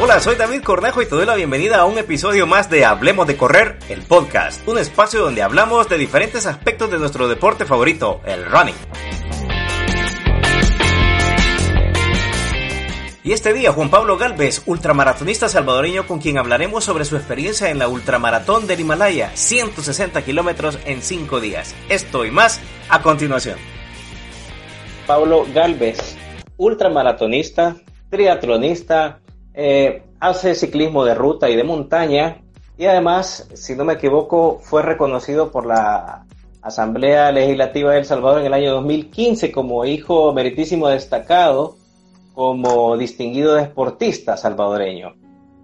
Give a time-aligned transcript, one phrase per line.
[0.00, 3.26] Hola, soy David Cornejo y te doy la bienvenida a un episodio más de Hablemos
[3.26, 8.20] de Correr, el podcast, un espacio donde hablamos de diferentes aspectos de nuestro deporte favorito,
[8.24, 8.76] el running.
[13.24, 17.80] Y este día Juan Pablo Galvez, ultramaratonista salvadoreño con quien hablaremos sobre su experiencia en
[17.80, 21.74] la ultramaratón del Himalaya, 160 kilómetros en 5 días.
[21.88, 23.58] Esto y más a continuación.
[25.08, 26.16] Pablo Galvez,
[26.56, 27.74] ultramaratonista,
[28.10, 29.18] triatlonista,
[29.60, 32.42] eh, hace ciclismo de ruta y de montaña
[32.78, 36.26] y además, si no me equivoco, fue reconocido por la
[36.62, 41.74] Asamblea Legislativa de El Salvador en el año 2015 como hijo meritísimo destacado,
[42.34, 45.16] como distinguido deportista salvadoreño,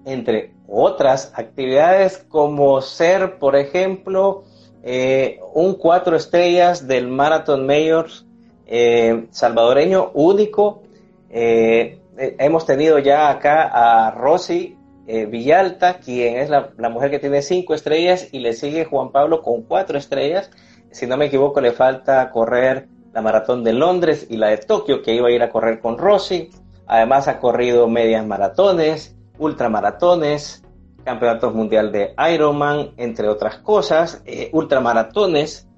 [0.05, 4.43] entre otras actividades como ser, por ejemplo,
[4.83, 8.27] eh, un cuatro estrellas del Marathon Mayors
[8.67, 10.83] eh, salvadoreño único,
[11.31, 14.77] eh, hemos tenido ya acá a Rosy
[15.07, 19.43] eh, Villalta, quien es la, mujer que tiene cinco estrellas, y le sigue Juan Pablo
[19.43, 20.51] con cuatro estrellas.
[20.91, 25.03] Si no me equivoco, le falta correr la maratón de Londres y la de Tokio,
[25.03, 26.51] que iba a ir a correr con Rosy.
[26.87, 30.63] Además, ha corrido medias maratones, ultramaratones,
[31.05, 35.69] campeonatos mundial de Ironman, entre otras cosas, eh, ultramaratones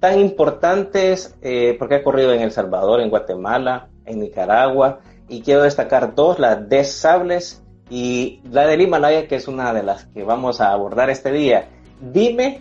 [0.00, 1.34] tan importantes
[1.78, 6.56] porque ha corrido en El Salvador, en Guatemala, en Nicaragua y quiero destacar dos, la
[6.56, 11.10] de Sables y la del Himalaya, que es una de las que vamos a abordar
[11.10, 11.68] este día.
[12.00, 12.60] Dime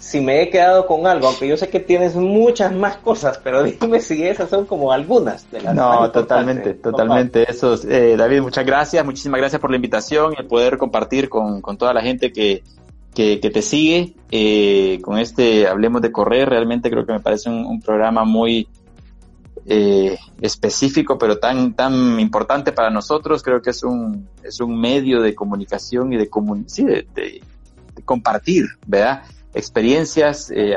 [0.00, 3.62] si me he quedado con algo, aunque yo sé que tienes muchas más cosas, pero
[3.80, 7.48] dime si esas son como algunas de las No, totalmente, totalmente.
[7.48, 11.76] Eso, eh, David, muchas gracias, muchísimas gracias por la invitación, el poder compartir con, con
[11.76, 12.62] toda la gente que,
[13.14, 16.48] que, te sigue eh, con este Hablemos de Correr.
[16.48, 18.66] Realmente creo que me parece un programa muy,
[19.72, 23.40] eh, específico, pero tan, tan importante para nosotros.
[23.40, 26.28] Creo que es un, es un medio de comunicación y de,
[26.66, 27.40] sí, de,
[28.04, 29.22] compartir, ¿verdad?
[29.54, 30.74] Experiencias, eh,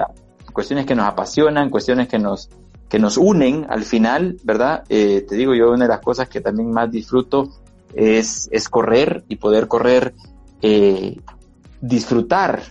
[0.54, 2.52] cuestiones que nos apasionan, cuestiones que nos,
[2.88, 4.84] que nos unen al final, ¿verdad?
[4.90, 7.50] Eh, te digo, yo una de las cosas que también más disfruto
[7.96, 10.14] es, es correr y poder correr,
[11.82, 12.62] disfrutar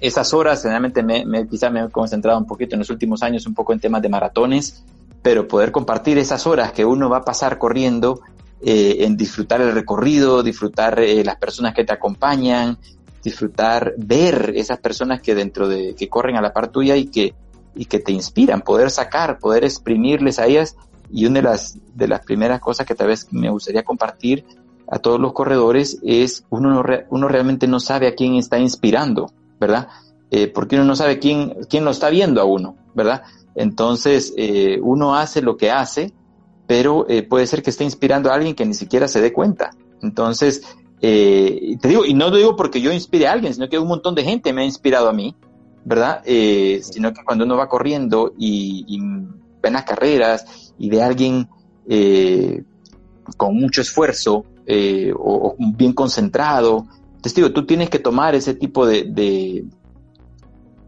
[0.00, 3.46] esas horas, generalmente me, me, quizá me he concentrado un poquito en los últimos años
[3.46, 4.82] un poco en temas de maratones,
[5.22, 8.20] pero poder compartir esas horas que uno va a pasar corriendo,
[8.60, 12.78] eh, en disfrutar el recorrido, disfrutar eh, las personas que te acompañan,
[13.22, 17.34] disfrutar, ver esas personas que dentro de, que corren a la par tuya y que,
[17.74, 20.76] y que te inspiran, poder sacar, poder exprimirles a ellas.
[21.10, 24.44] Y una de las, de las primeras cosas que tal vez me gustaría compartir
[24.88, 29.32] a todos los corredores es uno, no uno realmente no sabe a quién está inspirando,
[29.58, 29.88] ¿verdad?
[30.30, 33.22] Eh, porque uno no sabe quién, quién lo está viendo a uno, ¿verdad?
[33.56, 36.12] Entonces, eh, uno hace lo que hace,
[36.66, 39.70] pero eh, puede ser que esté inspirando a alguien que ni siquiera se dé cuenta.
[40.02, 40.62] Entonces,
[41.00, 43.88] eh, te digo, y no lo digo porque yo inspire a alguien, sino que un
[43.88, 45.34] montón de gente me ha inspirado a mí,
[45.84, 46.22] ¿verdad?
[46.24, 48.98] sino que cuando uno va corriendo y, y
[49.62, 51.48] ve las carreras y ve a alguien
[53.36, 54.44] con mucho esfuerzo
[55.16, 56.86] o, o, bien concentrado,
[57.22, 59.64] te digo, tú tienes que tomar ese tipo de, de,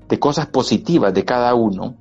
[0.09, 1.95] de cosas positivas de cada uno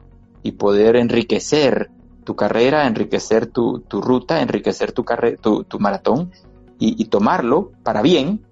[0.47, 1.90] y poder enriquecer
[2.24, 5.03] tu carrera, enriquecer tu, tu ruta, enriquecer tu,
[5.41, 6.31] tu, tu maratón
[6.80, 8.46] y, tomarlo para bien.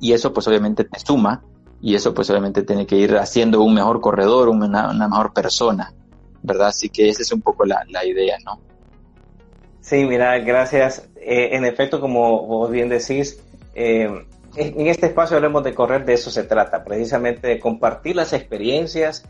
[0.00, 1.42] Y eso pues obviamente te suma
[1.80, 5.94] y eso pues obviamente tiene que ir haciendo un mejor corredor, una, una mejor persona,
[6.42, 6.68] ¿verdad?
[6.68, 8.60] Así que esa es un poco la, la idea, ¿no?
[9.80, 11.08] Sí, mira, gracias.
[11.16, 13.42] Eh, en efecto, como vos bien decís,
[13.74, 14.26] eh,
[14.56, 19.24] en este espacio hablemos de correr, de eso se trata, precisamente de compartir las experiencias,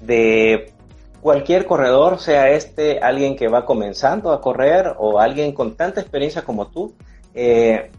[0.00, 0.72] de
[1.20, 6.42] cualquier corredor, sea este alguien que va comenzando a correr o alguien con tanta experiencia
[6.42, 6.94] como tú,
[7.34, 7.90] eh,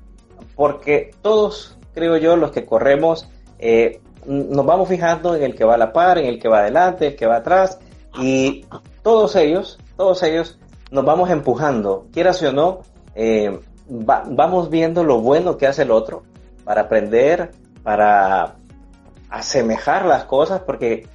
[0.56, 3.30] porque todos, creo yo, los que corremos,
[3.60, 6.60] eh, nos vamos fijando en el que va a la par, en el que va
[6.60, 7.80] adelante, el que va atrás,
[8.20, 8.66] y
[9.04, 10.60] todos ellos, todos ellos
[10.92, 12.82] nos vamos empujando, quieras o no,
[13.16, 16.24] eh, vamos viendo lo bueno que hace el otro
[16.64, 17.52] para aprender,
[17.84, 18.56] para
[19.30, 21.08] asemejar las cosas, porque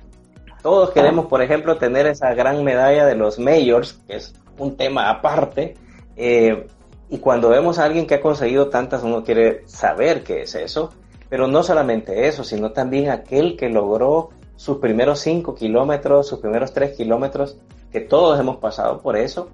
[0.67, 5.09] Todos queremos, por ejemplo, tener esa gran medalla de los majors, que es un tema
[5.09, 5.77] aparte.
[6.17, 6.67] Eh,
[7.09, 10.91] y cuando vemos a alguien que ha conseguido tantas, uno quiere saber qué es eso.
[11.29, 16.73] Pero no solamente eso, sino también aquel que logró sus primeros 5 kilómetros, sus primeros
[16.73, 17.59] 3 kilómetros,
[17.93, 19.51] que todos hemos pasado por eso.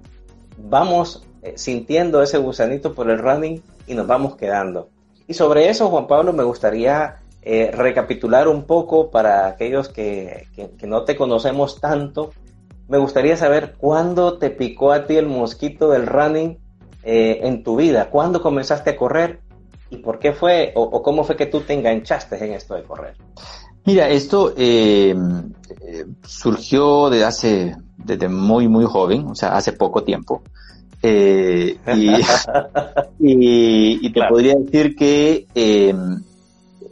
[0.57, 4.89] Vamos eh, sintiendo ese gusanito por el running y nos vamos quedando.
[5.27, 10.47] Y sobre eso, Juan Pablo, me gustaría eh, recapitular un poco para aquellos que,
[10.83, 12.31] no te conocemos tanto.
[12.87, 16.57] Me gustaría saber cuándo te picó a ti el mosquito del running
[17.03, 18.09] eh, en tu vida.
[18.09, 19.41] ¿Cuándo comenzaste a correr?
[19.89, 23.17] ¿Y por qué fue o, cómo fue que tú te enganchaste en esto de correr?
[23.83, 25.13] Mira, esto eh,
[26.25, 30.43] surgió de hace, desde muy, muy joven, o sea, hace poco tiempo.
[31.03, 31.73] y,
[34.13, 35.45] te podría decir que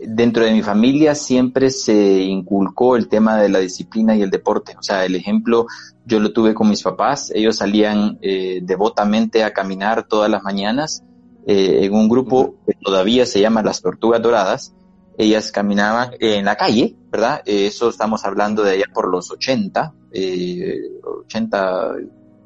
[0.07, 4.75] dentro de mi familia siempre se inculcó el tema de la disciplina y el deporte.
[4.77, 5.67] O sea, el ejemplo
[6.05, 7.31] yo lo tuve con mis papás.
[7.33, 11.03] Ellos salían eh, devotamente a caminar todas las mañanas
[11.45, 14.73] eh, en un grupo que todavía se llama Las Tortugas Doradas.
[15.17, 17.41] Ellas caminaban en la calle, ¿verdad?
[17.45, 21.91] Eh, eso estamos hablando de allá por los 80, 80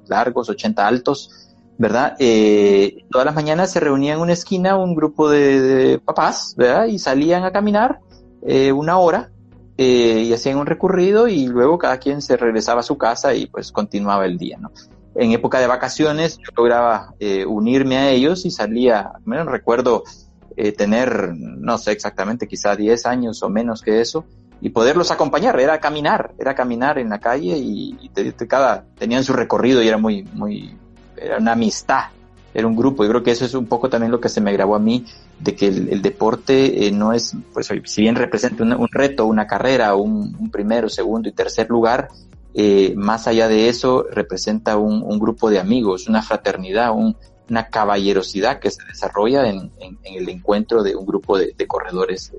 [0.08, 1.45] largos, 80 altos
[1.77, 2.16] ¿verdad?
[2.19, 6.86] Eh, todas las mañanas se reunían en una esquina un grupo de, papás, ¿verdad?
[6.86, 8.00] Y salían a caminar
[8.45, 9.31] eh, una hora
[9.77, 13.48] eh, y hacían un recorrido y luego cada quien se regresaba a su casa y
[13.48, 14.72] pues continuaba el día, ¿no?
[15.16, 17.13] En época de vacaciones yo lograba
[17.48, 20.04] unirme a ellos y salía, me recuerdo
[20.77, 24.25] tener, no sé exactamente, quizá 10 años o menos que eso,
[24.60, 28.10] y poderlos acompañar, era caminar, era caminar en la calle y, y
[28.45, 30.77] cada, tenían su recorrido y era muy, muy,
[31.18, 32.06] era una amistad,
[32.56, 33.04] era un grupo.
[33.04, 35.06] Yo creo que eso es un poco también lo que se me grabó a mí,
[35.40, 39.96] de que el, deporte eh, no es, pues si bien representa un, reto, una carrera,
[39.96, 42.08] un, primero, segundo y tercer lugar,
[42.54, 46.94] eh, más allá de eso representa un, grupo de amigos, una fraternidad,
[47.50, 49.72] una caballerosidad que se desarrolla en,
[50.04, 52.32] el encuentro de un grupo de, corredores.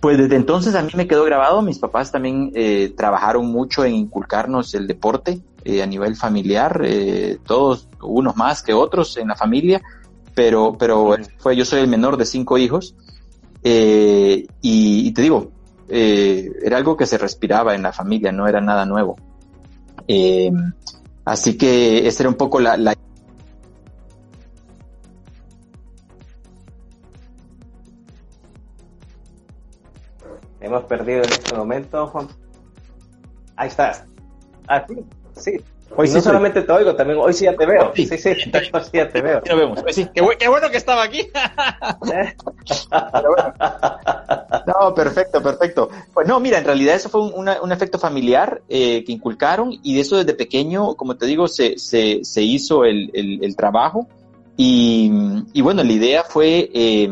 [0.00, 3.94] Pues desde entonces a mí me quedó grabado, mis papás también eh, trabajaron mucho en
[3.94, 6.82] inculcarnos el deporte a nivel familiar,
[7.44, 9.80] todos unos más que otros en la familia,
[10.34, 12.94] pero, pero fue, yo soy el menor de cinco hijos,
[13.62, 15.52] eh, y, te digo,
[15.88, 19.16] eh, era algo que se respiraba en la familia, no era nada nuevo.
[20.08, 20.50] Eh,
[21.24, 22.94] así que esa era un poco la, la
[30.60, 32.28] Hemos perdido en este momento, Juan.
[33.56, 34.04] Ahí estás.
[34.68, 34.86] Ah,
[35.40, 35.64] sí, sí.
[35.96, 37.92] Hoy no solamente te oigo, también hoy sí ya te veo.
[37.94, 38.28] Sí, sí, sí,
[38.72, 39.42] hoy sí ya te veo.
[39.44, 39.80] Nos vemos.
[39.90, 41.28] sí, qué, bueno que estaba aquí.
[44.66, 45.90] no, perfecto, perfecto.
[46.14, 49.94] Pues no, mira, en realidad eso fue un, un efecto familiar eh, que inculcaron y
[49.94, 54.06] de eso desde pequeño, como te digo, se, se, se hizo el, el, el trabajo
[54.56, 55.10] y,
[55.54, 57.10] y, bueno, la idea fue eh,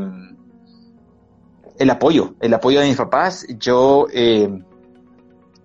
[1.78, 3.46] el apoyo, el apoyo de mis papás.
[3.58, 4.48] Yo, eh,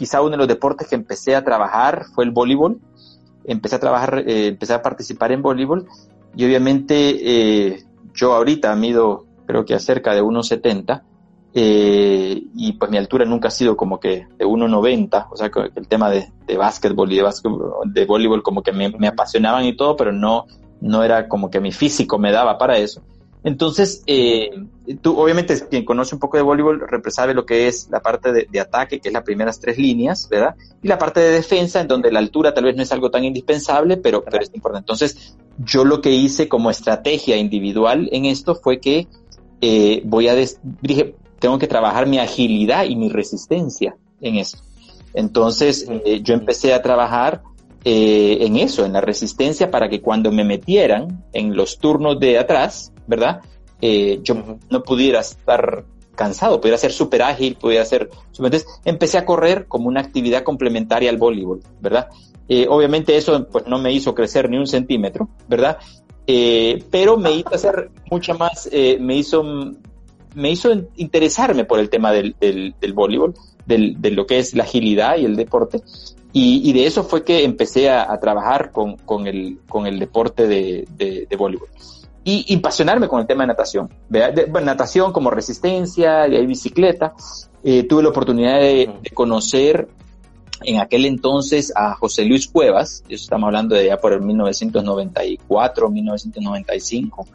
[0.03, 2.81] quizá uno de los deportes que empecé a trabajar fue el voleibol
[3.45, 5.87] empecé a trabajar, eh, empecé a participar en voleibol
[6.35, 6.95] y obviamente
[7.75, 7.83] eh,
[8.13, 11.03] yo ahorita mido creo que a cerca de 1,70
[11.53, 15.69] eh, y pues mi altura nunca ha sido como que de 1,90, o sea que
[15.73, 17.31] el tema de, de básquetbol y de,
[17.85, 20.47] de voleibol como que me, me, apasionaban y todo, pero no,
[20.81, 23.03] no era como que mi físico me daba para eso.
[23.43, 24.49] Entonces, eh,
[25.01, 28.59] tú obviamente quien conoce un poco de voleibol sabe lo que es la parte de,
[28.59, 30.55] ataque, que es las primeras tres líneas, ¿verdad?
[30.81, 33.25] Y la parte de defensa, en donde la altura tal vez no es algo tan
[33.25, 34.83] indispensable, pero, pero es importante.
[34.83, 39.07] Entonces, yo lo que hice como estrategia individual en esto fue que
[39.59, 40.35] eh, voy a,
[40.81, 44.59] dije, tengo que trabajar mi agilidad y mi resistencia en esto.
[45.13, 47.43] Entonces, eh, yo empecé a trabajar
[47.83, 52.37] eh, en eso, en la resistencia, para que cuando me metieran en los turnos de
[52.37, 53.41] atrás, ¿verdad?
[53.81, 54.35] Eh, yo
[54.69, 55.85] no pudiera estar
[56.15, 58.09] cansado, pudiera ser súper ágil, pudiera ser...
[58.27, 62.07] Entonces empecé a correr como una actividad complementaria al voleibol, ¿verdad?
[62.47, 65.77] Eh, obviamente eso pues no me hizo crecer ni un centímetro, ¿verdad?
[66.27, 69.43] Eh, pero me hizo hacer mucha más, eh, me hizo
[70.35, 73.35] me hizo interesarme por el tema del, del, del voleibol,
[73.67, 75.81] del, de lo que es la agilidad y el deporte.
[76.33, 79.99] Y, y de eso fue que empecé a, a trabajar con, con, el, con el
[79.99, 81.69] deporte de, de, de voleibol
[82.23, 83.89] y, apasionarme con el tema de natación.
[84.09, 87.13] De, bueno, natación como resistencia, y bicicleta.
[87.63, 89.87] Eh, tuve la oportunidad de, conocer
[90.61, 95.89] en aquel entonces a José Luis Cuevas, eso estamos hablando de ya por el 1994,
[95.89, 97.27] 1995.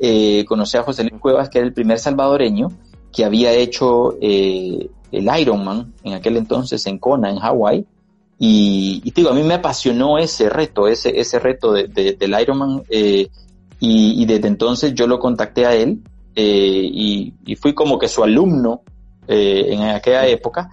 [0.00, 2.68] Eh, conocí a José Luis Cuevas, que era el primer salvadoreño
[3.12, 7.84] que había hecho eh, el Ironman en aquel entonces en Kona, en Hawái.
[8.38, 12.82] Y, y digo, a mí me apasionó ese reto, ese, ese reto de, del Ironman.
[12.88, 13.28] Eh,
[13.80, 16.00] y, y, desde entonces yo lo contacté a él
[16.34, 18.82] eh, y, y, fui como que su alumno
[19.26, 20.70] eh, en aquella época.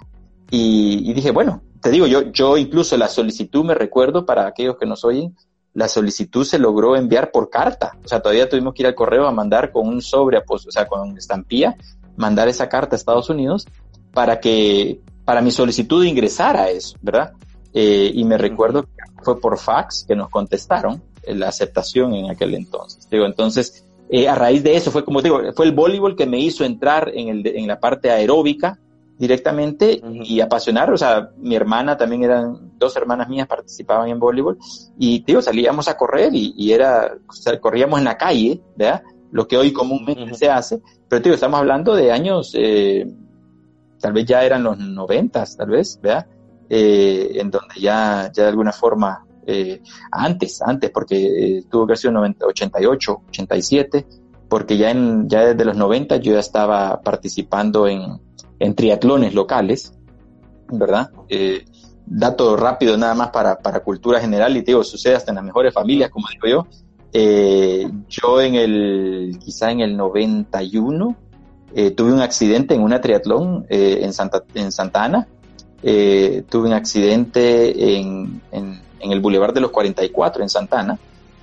[0.52, 4.86] Y, dije, bueno, te digo, yo, yo incluso la solicitud, me recuerdo, para aquellos que
[4.86, 5.36] nos oyen,
[5.74, 7.98] la solicitud se logró enviar por carta.
[8.04, 10.72] O sea, todavía tuvimos que ir al correo a mandar con un sobre, pues, o
[10.72, 11.76] sea, con estampía,
[12.16, 13.68] mandar esa carta a Estados Unidos
[14.14, 17.34] para que, para mi solicitud de ingresar a eso, ¿verdad?
[17.78, 18.90] Eh, y me recuerdo que
[19.22, 23.10] fue por fax que nos contestaron la aceptación en aquel entonces.
[23.10, 26.40] Digo, entonces, eh, a raíz de eso fue como digo, fue el voleibol que me
[26.40, 28.80] hizo entrar en, el, en la parte aeróbica
[29.18, 34.58] directamente y apasionar, o sea, mi hermana también eran, dos hermanas mías participaban en voleibol
[34.98, 39.04] y digo, salíamos a correr y, era, o sea, corríamos en la calle, ¿verdad?
[39.32, 43.06] Lo que hoy comúnmente se hace, pero digo, estamos hablando de años, eh,
[44.00, 46.28] tal vez ya eran los noventas, tal vez, ¿verdad?
[46.70, 49.82] Eh, en donde ya, ya de alguna forma, eh,
[50.12, 54.08] antes, antes, porque tuvo que ser 90, 88, 87,
[54.50, 58.20] porque ya en, ya desde los 90 yo ya estaba participando en,
[58.60, 59.94] en triatlones locales,
[60.72, 61.12] ¿verdad?
[61.30, 61.66] Eh,
[62.06, 65.46] dato rápido nada más para, para cultura general y te digo, sucede hasta en las
[65.46, 66.68] mejores familias, como digo yo.
[67.14, 71.16] Eh, yo en el, quizá en el 91,
[71.74, 75.28] eh, tuve un accidente en una triatlón eh, en, Santa, en Santa Ana.
[75.88, 80.98] Eh, tuve un accidente en, en, en, el Boulevard de los 44 en Santa Ana.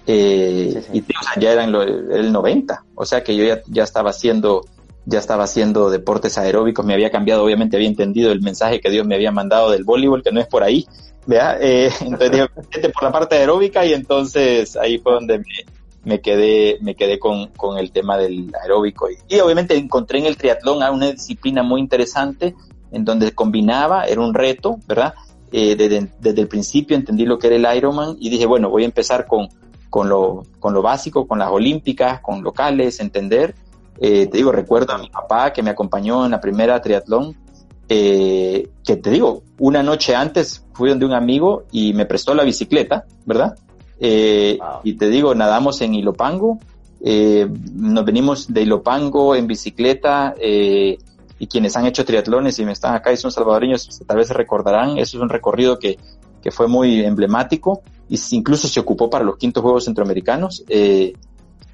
[0.05, 0.89] Sí, sí.
[0.95, 3.85] Y o sea, ya era en lo, el 90, o sea que yo ya, ya
[3.85, 4.65] estaba haciendo
[5.05, 9.07] ya estaba haciendo deportes aeróbicos, me había cambiado, obviamente había entendido el mensaje que Dios
[9.07, 10.87] me había mandado del voleibol, que no es por ahí,
[11.27, 11.57] ¿vea?
[11.61, 12.49] Eh, entonces
[12.93, 15.45] por la parte aeróbica y entonces ahí fue donde me,
[16.05, 19.09] me quedé, me quedé con, con el tema del aeróbico.
[19.09, 22.55] Y, y, obviamente encontré en el triatlón una disciplina muy interesante
[22.93, 25.15] en donde combinaba, era un reto, ¿verdad?
[25.51, 28.85] Eh, desde, desde el principio entendí lo que era el Ironman y dije, bueno, voy
[28.85, 29.49] a empezar con,
[29.91, 33.55] con, lo, con lo básico, con las olímpicas, con locales, entender
[34.01, 37.37] eh, te digo, recuerdo a mi papá que me acompañó en la primera triatlón,
[37.89, 42.43] eh, que te digo, una noche antes fui donde un amigo y me prestó la
[42.43, 43.57] bicicleta, ¿verdad?
[44.01, 44.81] Wow.
[44.83, 46.59] Y te digo, nadamos en Ilopango,
[47.75, 50.35] nos venimos de Ilopango en bicicleta,
[51.43, 54.33] y quienes han hecho triatlones y me están acá y son salvadoreños, tal vez se
[54.33, 55.99] recordarán, eso es un recorrido que,
[56.41, 60.63] que fue muy emblemático y incluso se ocupó para los quintos Juegos Centroamericanos.
[60.69, 61.15] Eh,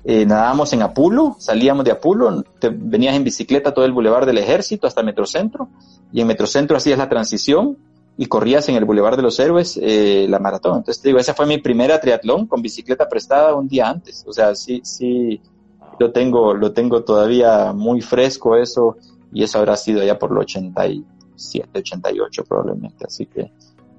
[0.05, 4.39] eh, nadábamos en Apulo, salíamos de Apulo, te venías en bicicleta todo el bulevar del
[4.39, 5.69] ejército hasta Metrocentro,
[6.15, 7.77] y en Metrocentro hacías la transición
[8.17, 10.79] y corrías en el bulevar de los héroes eh, la maratón.
[10.79, 14.25] Entonces te digo, esa fue mi primera triatlón con bicicleta prestada un día antes.
[14.27, 15.43] O sea, sí, sí,
[15.99, 18.97] lo tengo, lo tengo todavía muy fresco eso,
[19.33, 23.05] y eso habrá sido ya por los 87, 88 probablemente.
[23.07, 23.51] Así que.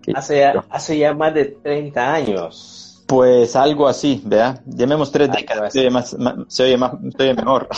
[0.02, 3.04] que hace, ya, hace ya más de 30 años.
[3.08, 4.62] Pues algo así, ¿verdad?
[4.66, 7.68] Llamemos tres décadas, se oye, más, más, se oye, más, se oye mejor.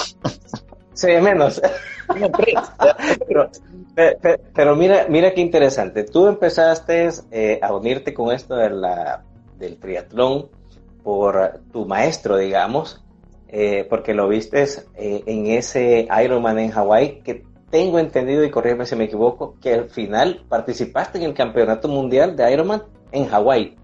[0.94, 1.60] Se oye menos.
[3.28, 3.50] pero,
[3.96, 6.04] pero, pero, mira, mira qué interesante.
[6.04, 9.24] Tú empezaste eh, a unirte con esto de la,
[9.58, 10.50] del triatlón
[11.02, 13.01] por tu maestro, digamos,
[13.52, 14.64] eh, porque lo viste
[14.96, 19.74] eh, en ese Ironman en Hawái, que tengo entendido, y corrígeme si me equivoco, que
[19.74, 23.76] al final participaste en el campeonato mundial de Ironman en Hawái.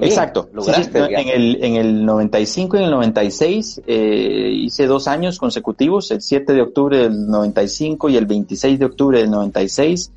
[0.00, 0.48] Exacto.
[0.60, 5.38] Sí, sí, en, el, en el 95 y en el 96 eh, hice dos años
[5.38, 10.10] consecutivos, el 7 de octubre del 95 y el 26 de octubre del 96.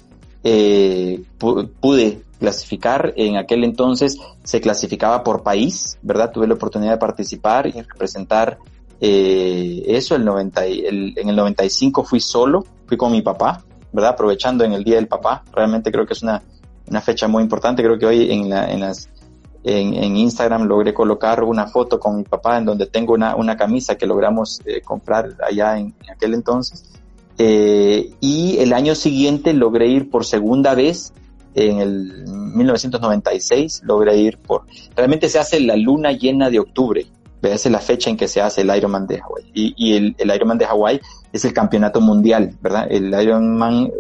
[0.44, 6.32] Eh, pude clasificar, en aquel entonces se clasificaba por país, ¿verdad?
[6.32, 8.58] Tuve la oportunidad de participar y representar
[9.00, 14.12] eh, eso, el 90, el, en el 95 fui solo, fui con mi papá, ¿verdad?
[14.12, 16.42] Aprovechando en el Día del Papá, realmente creo que es una,
[16.88, 19.10] una fecha muy importante, creo que hoy en, la, en las
[19.64, 23.96] en, Instagram logré colocar una foto con mi papá en donde tengo una, una camisa
[23.96, 26.86] que logramos eh, comprar allá en, en, aquel entonces.
[27.38, 31.14] Eh, y el año siguiente logré ir por segunda vez,
[31.54, 34.64] en el 1996 logré ir por...
[34.96, 37.06] Realmente se hace la luna llena de octubre,
[37.42, 39.52] esa es la fecha en que se hace el Ironman de Hawái.
[39.54, 41.02] Y, y el, el, Ironman de Hawái
[41.32, 42.88] es el campeonato mundial, ¿verdad?
[42.90, 43.92] El Ironman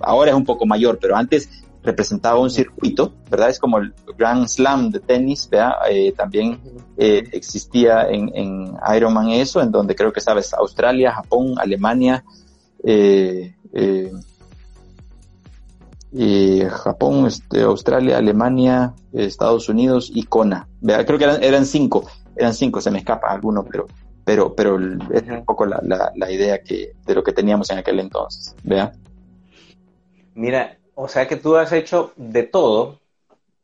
[0.00, 1.48] ahora es un poco mayor, pero antes
[1.82, 3.48] representaba un circuito, ¿verdad?
[3.48, 5.72] Es como el Grand Slam de tenis, ¿verdad?
[5.90, 6.60] Eh, también
[6.96, 12.22] eh, existía en, en, Ironman eso, en donde creo que sabes, Australia, Japón, Alemania,
[12.84, 13.54] eh,
[16.70, 21.06] Japón, este, Australia, Alemania, Estados Unidos y Kona, ¿verdad?
[21.06, 22.04] Creo que eran, eran cinco,
[22.40, 23.86] eran cinco, se me escapa alguno, pero
[24.24, 24.78] pero pero
[25.12, 28.54] es un poco la, la, la idea que de lo que teníamos en aquel entonces,
[28.62, 28.94] ¿verdad?
[30.34, 32.98] Mira, o sea que tú has hecho de todo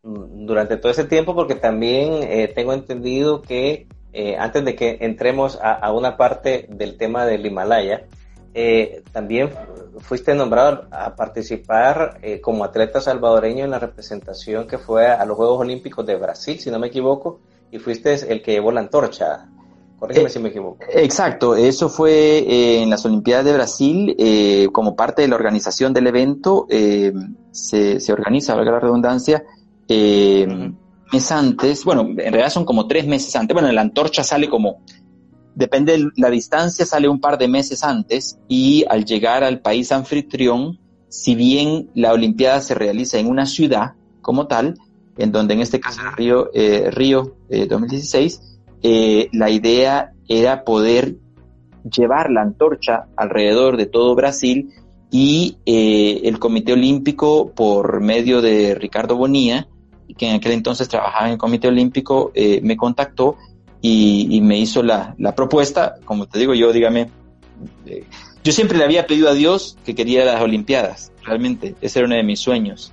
[0.03, 5.59] durante todo ese tiempo, porque también eh, tengo entendido que eh, antes de que entremos
[5.61, 8.05] a, una parte del tema del Himalaya,
[8.55, 9.51] eh, también
[9.99, 15.61] fuiste nombrado a participar como atleta salvadoreño en la representación que fue a los Juegos
[15.61, 19.49] Olímpicos de Brasil, si no me equivoco, y fuiste el que llevó la antorcha.
[19.99, 20.79] Corrígeme si me equivoco.
[20.93, 24.17] Exacto, eso fue en las Olimpiadas de Brasil,
[24.73, 26.67] como parte de la organización del evento,
[27.51, 29.43] se, se, organiza, valga la redundancia,
[29.89, 30.47] eh,
[31.13, 34.83] mes antes, bueno, en realidad son como tres meses antes, bueno, la antorcha sale como,
[35.55, 39.93] depende de la distancia, sale un par de meses antes y al llegar al país
[39.93, 44.75] anfitrión, si bien la Olimpiada se realiza en una ciudad como tal,
[45.19, 48.51] en donde en este caso Río, eh, Río 2016, eh,
[48.83, 51.17] eh, la idea era poder
[51.91, 54.73] llevar la antorcha alrededor de todo Brasil
[55.11, 59.69] y eh, el Comité Olímpico, por medio de Ricardo Bonilla,
[60.17, 63.37] que en aquel entonces trabajaba en el Comité Olímpico, eh, me contactó
[63.81, 65.97] y, me hizo la, propuesta.
[66.05, 67.11] Como te digo, yo, dígame,
[67.87, 68.05] eh,
[68.43, 72.17] yo siempre le había pedido a Dios que quería las Olimpiadas, realmente, ese era uno
[72.17, 72.93] de mis sueños.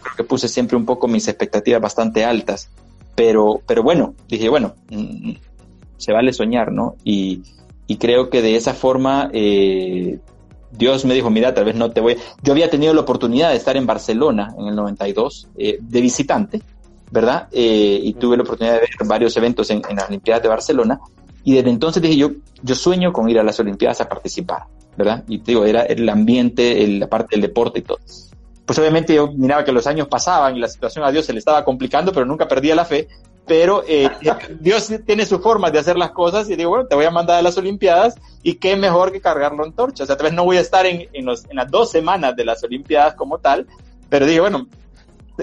[0.00, 2.70] Yo creo que puse siempre un poco mis expectativas bastante altas,
[3.14, 5.32] pero, pero bueno, dije, bueno, mm,
[5.98, 6.96] se vale soñar, ¿no?
[7.04, 7.42] Y,
[7.86, 10.18] y creo que de esa forma eh,
[10.72, 12.16] Dios me dijo, mira, tal vez no te voy.
[12.42, 16.62] Yo había tenido la oportunidad de estar en Barcelona en el 92 eh, de visitante,
[17.10, 17.48] ¿verdad?
[17.52, 21.00] Eh, y tuve la oportunidad de ver varios eventos en, las Olimpiadas de Barcelona.
[21.44, 22.30] Y desde entonces dije, yo,
[22.62, 24.62] yo sueño con ir a las Olimpiadas a participar,
[24.96, 25.24] ¿verdad?
[25.28, 27.98] Y digo, era el ambiente, la parte del deporte y todo.
[28.64, 31.38] Pues obviamente yo miraba que los años pasaban y la situación a Dios se le
[31.40, 33.08] estaba complicando, pero nunca perdía la fe
[33.50, 34.08] pero eh,
[34.60, 37.38] Dios tiene su forma de hacer las cosas y digo, bueno, te voy a mandar
[37.38, 38.14] a las Olimpiadas
[38.44, 40.04] y qué mejor que cargarlo en torcha.
[40.04, 42.36] O sea, tal vez no voy a estar en, en, los, en las dos semanas
[42.36, 43.66] de las Olimpiadas como tal,
[44.08, 44.68] pero digo, bueno,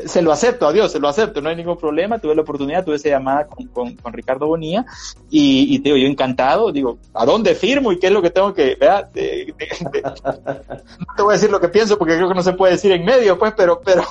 [0.06, 2.20] se lo acepto a Dios, se lo acepto, no hay ningún problema.
[2.20, 4.86] Tuve la oportunidad, tuve esa llamada con, con, Ricardo Bonilla
[5.30, 8.30] y, y, te digo, yo encantado, digo, ¿a dónde firmo y qué es lo que
[8.30, 12.44] tengo que, vea, no te voy a decir lo que pienso porque creo que no
[12.44, 14.04] se puede decir en medio, pues, pero, pero,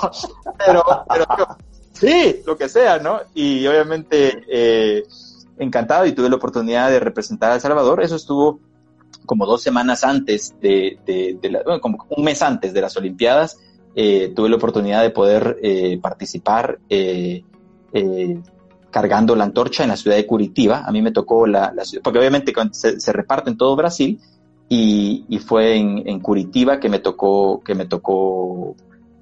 [0.58, 1.26] pero, pero
[1.98, 3.20] Sí, lo que sea, ¿no?
[3.34, 5.02] Y obviamente eh,
[5.58, 8.02] encantado y tuve la oportunidad de representar a El Salvador.
[8.02, 8.60] Eso estuvo
[9.24, 13.58] como dos semanas antes de, de, la, bueno, como un mes antes de las Olimpiadas.
[13.98, 17.42] Eh, tuve la oportunidad de poder eh, participar eh,
[17.94, 18.38] eh,
[18.90, 20.84] cargando la antorcha en la ciudad de Curitiba.
[20.86, 24.20] A mí me tocó la, la ciudad, porque obviamente se, se, reparte en todo Brasil
[24.68, 28.76] y, y fue en, en, Curitiba que me tocó, que me tocó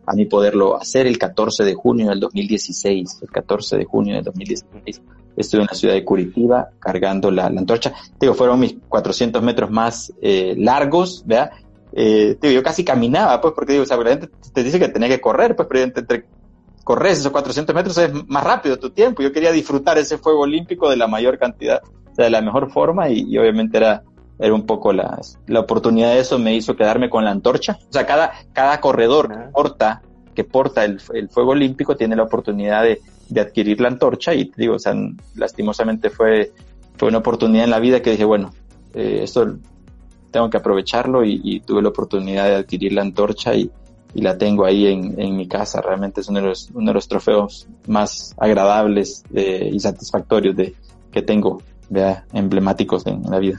[0.07, 3.21] a mí poderlo hacer el 14 de junio del 2016.
[3.23, 5.03] El 14 de junio del 2016
[5.37, 7.93] estuve en la ciudad de Curitiba cargando la, antorcha.
[8.21, 11.53] Digo, fueron mis 400 metros más eh, largos, ¿verdad?
[11.97, 14.89] Eh, digo, yo casi caminaba, pues, porque digo, o sea, la gente te dice que
[14.89, 16.27] tenía que correr, pues, pero entre
[16.83, 19.23] corres esos 400 metros es más rápido tu tiempo.
[19.23, 22.71] Yo quería disfrutar ese fuego olímpico de la mayor cantidad, o sea, de la mejor
[22.71, 24.03] forma y obviamente era
[24.39, 27.79] era un poco la, la oportunidad de eso me hizo quedarme con la antorcha.
[27.89, 30.03] O sea, cada, cada corredor que porta,
[30.35, 34.51] que porta el, el fuego olímpico tiene la oportunidad de, de, adquirir la antorcha y
[34.57, 34.95] digo, o sea,
[35.37, 36.53] lastimosamente fue,
[36.97, 38.53] fue una oportunidad en la vida que dije, bueno,
[38.93, 39.57] eh, esto
[40.35, 43.71] tengo que aprovecharlo y, tuve la oportunidad de adquirir la antorcha y,
[44.15, 45.81] la tengo ahí en, mi casa.
[45.81, 50.75] Realmente es uno de los, uno de los trofeos más agradables eh, y satisfactorios de,
[51.13, 53.59] que tengo, vea, emblemáticos en la vida.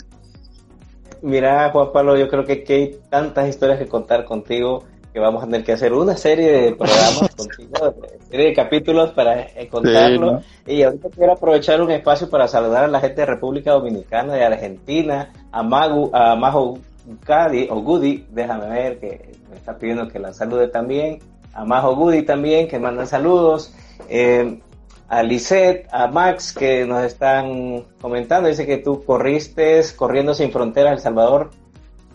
[1.22, 4.84] Mira, Juan Pablo, yo creo que, hay tantas historias que contar contigo
[5.16, 7.96] que vamos a tener que hacer una serie de programas contigo,
[8.30, 10.42] serie de capítulos para eh, contarlo.
[10.68, 14.44] Y ahorita quiero aprovechar un espacio para saludar a la gente de República Dominicana, de
[14.44, 16.80] Argentina, a Magu, a Majo
[17.26, 21.20] Gadi, o Gudi, déjame ver que me está pidiendo que la salude también,
[21.54, 23.74] a Majo Gudi también, que mandan saludos.
[24.10, 24.60] Eh,
[25.08, 28.50] a Lisette, a Max, que nos están comentando.
[28.50, 31.52] Dice que tú corriste corriendo sin fronteras El Salvador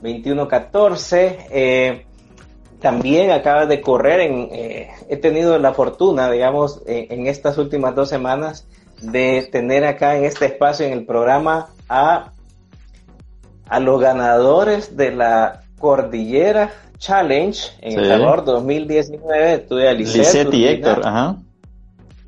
[0.03, 1.47] 21-14.
[1.51, 2.07] Eh,
[2.81, 4.21] también acabas de correr.
[4.21, 8.67] En, eh, he tenido la fortuna, digamos, en estas últimas dos semanas
[9.01, 12.33] de tener acá en este espacio, en el programa, a,
[13.69, 19.59] a los ganadores de la Cordillera Challenge en El Salvador 2019.
[19.61, 21.37] Tuve a Lisette, y Héctor, ajá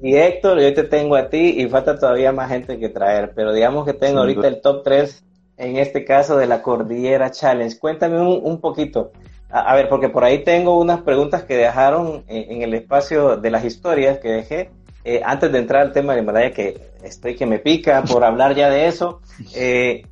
[0.02, 3.52] y Héctor, yo te tengo a ti y falta todavía más gente que traer, pero
[3.52, 5.22] digamos que tengo ahorita el top 3
[5.58, 7.78] en este caso de la Cordillera Challenge.
[7.78, 9.12] Cuéntame un, poquito.
[9.54, 13.64] A, ver, porque por ahí tengo unas preguntas que dejaron en, el espacio de las
[13.64, 14.70] historias que dejé.
[15.04, 18.54] Eh, antes de entrar al tema de Himalaya, que estoy que me pica por hablar
[18.54, 19.20] ya de eso,
[19.54, 20.06] eh,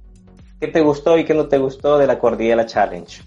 [0.60, 3.22] ¿qué te gustó y qué no te gustó de la Cordillera Challenge?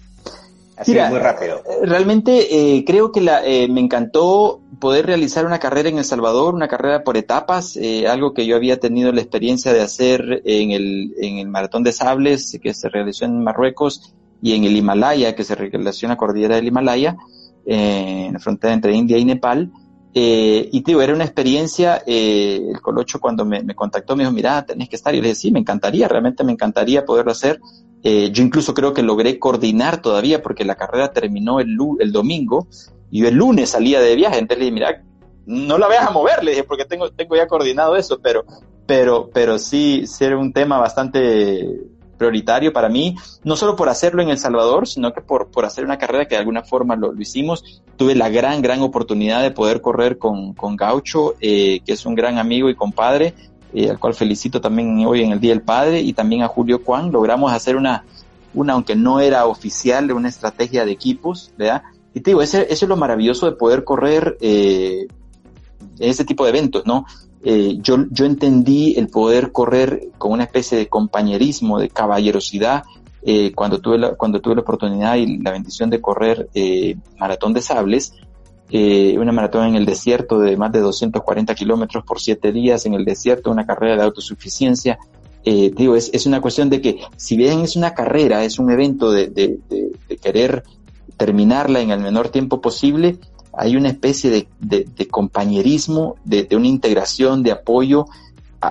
[0.76, 1.58] Así muy rápido.
[1.58, 6.04] Eh, realmente eh, creo que la, eh, me encantó poder realizar una carrera en El
[6.04, 10.72] Salvador, una carrera por etapas, algo que yo había tenido la experiencia de hacer en
[10.72, 15.34] el, en el Maratón de Sables que se realizó en Marruecos y en el Himalaya,
[15.34, 17.16] que se realizó en la cordillera del Himalaya,
[17.64, 19.72] en la frontera entre India y Nepal.
[20.12, 24.90] y digo, era una experiencia, el Colocho cuando me, me, contactó me dijo, mira, tenés
[24.90, 25.14] que estar.
[25.14, 27.58] Y le dije, sí, me encantaría, realmente me encantaría poderlo hacer.
[28.02, 32.68] Eh, yo incluso creo que logré coordinar todavía porque la carrera terminó el, el domingo
[33.10, 34.38] y yo el lunes salía de viaje.
[34.38, 35.04] Entonces le dije, mira,
[35.46, 38.44] no la vayas a mover, le dije, porque tengo, tengo ya coordinado eso, pero,
[38.86, 41.66] pero, pero sí, ser un tema bastante
[42.16, 45.84] prioritario para mí, no solo por hacerlo en El Salvador, sino que por, por hacer
[45.84, 47.82] una carrera que de alguna forma lo, lo hicimos.
[47.96, 52.14] Tuve la gran, gran oportunidad de poder correr con, con Gaucho, eh, que es un
[52.14, 53.34] gran amigo y compadre,
[53.72, 56.80] eh, al cual felicito también hoy en el Día del Padre, y también a Julio
[56.84, 58.04] Juan, logramos hacer una,
[58.54, 61.82] una aunque no era oficial, una estrategia de equipos, ¿verdad?
[62.14, 65.08] Y te digo, ese, eso es lo maravilloso de poder correr eh,
[65.98, 67.04] ese tipo de eventos, ¿no?
[67.44, 72.84] Eh, yo, yo entendí el poder correr con una especie de compañerismo, de caballerosidad,
[73.22, 77.52] eh, cuando, tuve la, cuando tuve la oportunidad y la bendición de correr eh, Maratón
[77.52, 78.14] de Sables,
[78.70, 82.94] eh, una maratón en el desierto de más de 240 kilómetros por siete días en
[82.94, 84.98] el desierto, una carrera de autosuficiencia.
[85.44, 88.70] Eh, digo, es, es una cuestión de que si bien es una carrera, es un
[88.70, 89.60] evento de, de,
[90.22, 90.64] querer
[91.16, 93.18] terminarla en el menor tiempo posible,
[93.56, 98.06] hay una especie de, de compañerismo, de, una integración, de apoyo,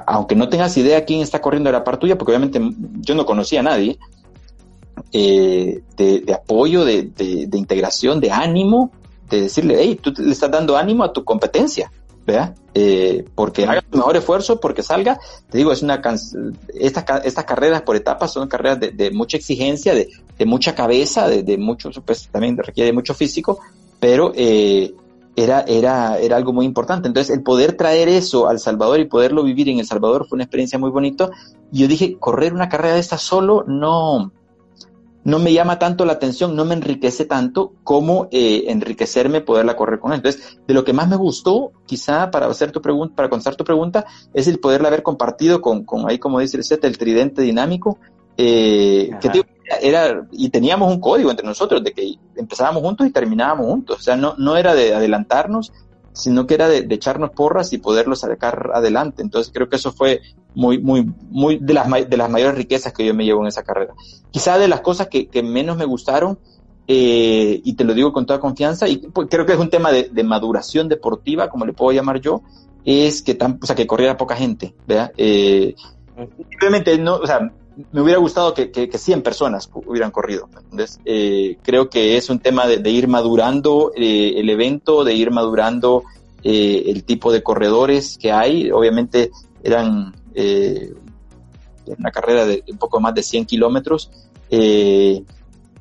[0.07, 2.59] aunque no tengas idea quién está corriendo a la par tuya, porque obviamente
[3.01, 3.99] yo no conocía a nadie,
[5.11, 8.91] eh, de, apoyo, de, de, integración, de ánimo,
[9.29, 11.91] de decirle, hey, tú le estás dando ánimo a tu competencia,
[12.25, 12.55] ¿verdad?
[12.73, 15.19] Eh, porque haga tu mejor esfuerzo, porque salga.
[15.49, 16.01] Te digo, es una
[16.73, 20.09] estas, estas carreras por etapas son carreras de, mucha exigencia, de,
[20.45, 23.59] mucha cabeza, de, mucho, pues también requiere de mucho físico,
[24.03, 24.93] pero eh,
[25.33, 27.07] era, era, era algo muy importante.
[27.07, 30.43] Entonces, el poder traer eso al Salvador y poderlo vivir en El Salvador fue una
[30.43, 31.29] experiencia muy bonita.
[31.71, 34.33] Y yo dije, correr una carrera de esta solo no,
[35.23, 39.99] no me llama tanto la atención, no me enriquece tanto como eh, enriquecerme poderla correr
[40.01, 40.17] con él.
[40.17, 43.63] Entonces, de lo que más me gustó, quizá para hacer tu pregunta, para contestar tu
[43.63, 47.41] pregunta, es el poderla haber compartido con, con ahí como dice el set, el tridente
[47.41, 47.99] dinámico,
[48.35, 49.29] eh, que
[49.81, 53.99] era, y teníamos un código entre nosotros de que empezábamos juntos y terminábamos juntos.
[53.99, 55.71] O sea, no, no era de adelantarnos,
[56.13, 59.21] sino que era de, echarnos porras y poderlo sacar adelante.
[59.21, 60.21] Entonces creo que eso fue
[60.55, 63.63] muy, muy, muy de las, de las mayores riquezas que yo me llevo en esa
[63.63, 63.93] carrera.
[64.31, 66.39] Quizá de las cosas que, que menos me gustaron,
[66.87, 69.91] eh, y te lo digo con toda confianza, y pues, creo que es un tema
[69.91, 72.41] de, de, maduración deportiva, como le puedo llamar yo,
[72.85, 75.11] es que tan, o sea, que corriera poca gente, ¿verdad?
[75.17, 75.75] Eh,
[76.49, 77.51] simplemente no, o sea,
[77.91, 80.47] me hubiera gustado que, que, 100 personas hubieran corrido.
[80.71, 85.31] Entonces, eh, creo que es un tema de, ir madurando eh, el evento, de ir
[85.31, 86.03] madurando
[86.43, 88.71] eh, el tipo de corredores que hay.
[88.71, 89.31] Obviamente
[89.63, 90.13] eran
[91.85, 94.11] una carrera de un poco más de 100 kilómetros,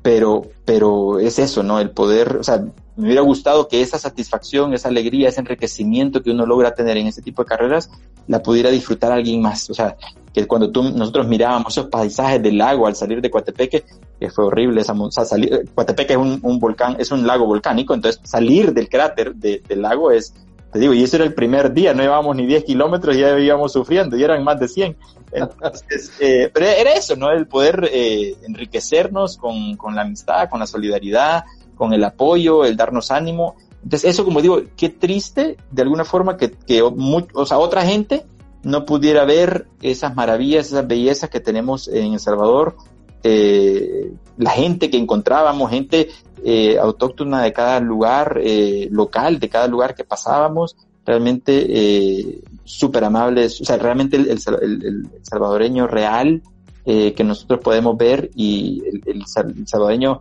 [0.01, 1.79] pero, pero es eso, ¿no?
[1.79, 2.63] El poder, o sea,
[2.95, 7.07] me hubiera gustado que esa satisfacción, esa alegría, ese enriquecimiento que uno logra tener en
[7.07, 7.89] ese tipo de carreras,
[8.27, 9.69] la pudiera disfrutar alguien más.
[9.69, 9.95] O sea,
[10.33, 13.83] que cuando tú, nosotros mirábamos esos paisajes del lago al salir de Coatepeque,
[14.19, 17.45] que fue horrible esa o sea, salir, Coatepeque es un, un, volcán, es un lago
[17.45, 20.33] volcánico, entonces salir del cráter del lago es,
[20.71, 23.71] te digo, y eso era el primer día, no llevábamos ni 10 kilómetros ya íbamos
[23.71, 24.97] sufriendo, y eran más de 100.
[25.31, 27.29] Entonces, eh, pero era eso, ¿no?
[27.29, 31.43] El poder eh, enriquecernos con, con la amistad, con la solidaridad,
[31.75, 33.55] con el apoyo, el darnos ánimo.
[33.83, 38.25] Entonces, eso como digo, qué triste de alguna forma que, que o sea, otra gente
[38.63, 42.77] no pudiera ver esas maravillas, esas bellezas que tenemos en El Salvador,
[43.23, 46.09] eh, la gente que encontrábamos, gente
[46.43, 53.05] eh, autóctona de cada lugar eh, local, de cada lugar que pasábamos, realmente eh, súper
[53.05, 56.41] amables, o sea, realmente el, el, salvadoreño real
[56.85, 60.19] que nosotros podemos ver y el, salvadoreño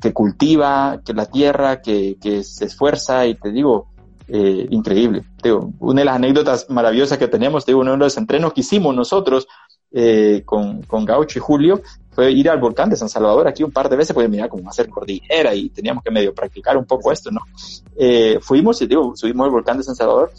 [0.00, 3.88] que cultiva, que la tierra, que se esfuerza y te digo,
[4.28, 5.24] eh, increíble.
[5.42, 8.94] Digo, una de las anécdotas maravillosas que tenemos, digo, uno de los entrenos que hicimos
[8.94, 9.46] nosotros
[9.92, 13.72] eh, con, con Gaucho y Julio fue ir al volcán de San Salvador aquí un
[13.72, 17.10] par de veces, pues mira, como hacer cordillera y teníamos que medio practicar un poco
[17.12, 17.40] esto, ¿no?
[17.96, 20.30] Eh, fuimos y digo, subimos al volcán de San Salvador,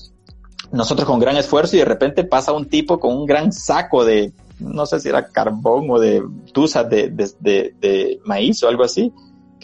[0.72, 4.34] nosotros con gran esfuerzo y de repente pasa un tipo con un gran saco de,
[4.60, 8.84] no sé si era carbón o de tuzas de, de, de, de maíz o algo
[8.84, 9.12] así,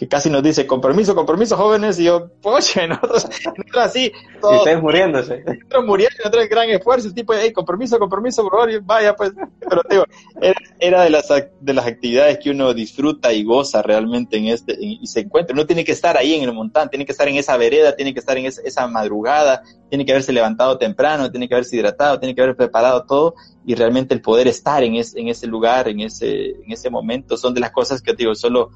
[0.00, 4.10] que casi nos dice, compromiso, compromiso, jóvenes, y yo, poche, nosotros, nosotros así,
[4.40, 5.44] todos, y ustedes muriéndose.
[5.44, 9.14] Nosotros muriendo, nosotros en gran esfuerzo, el tipo, hey, compromiso, compromiso, por favor, y vaya,
[9.14, 9.32] pues,
[9.68, 10.04] pero digo,
[10.40, 14.72] era, era, de, las, de las actividades que uno disfruta y goza realmente en este,
[14.72, 17.28] en, y se encuentra, uno tiene que estar ahí en el montán, tiene que estar
[17.28, 21.30] en esa vereda, tiene que estar en esa, esa madrugada, tiene que haberse levantado temprano,
[21.30, 23.34] tiene que haberse hidratado, tiene que haber preparado todo,
[23.66, 27.36] y realmente el poder estar en, es, en ese lugar, en ese, en ese momento,
[27.36, 28.70] son de las cosas que digo, solo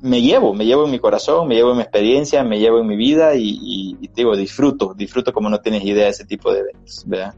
[0.00, 2.86] me llevo, me llevo en mi corazón, me llevo en mi experiencia, me llevo en
[2.86, 3.58] mi vida y,
[4.00, 7.34] y, digo, disfruto, disfruto como no tienes idea de ese tipo de eventos, ¿verdad?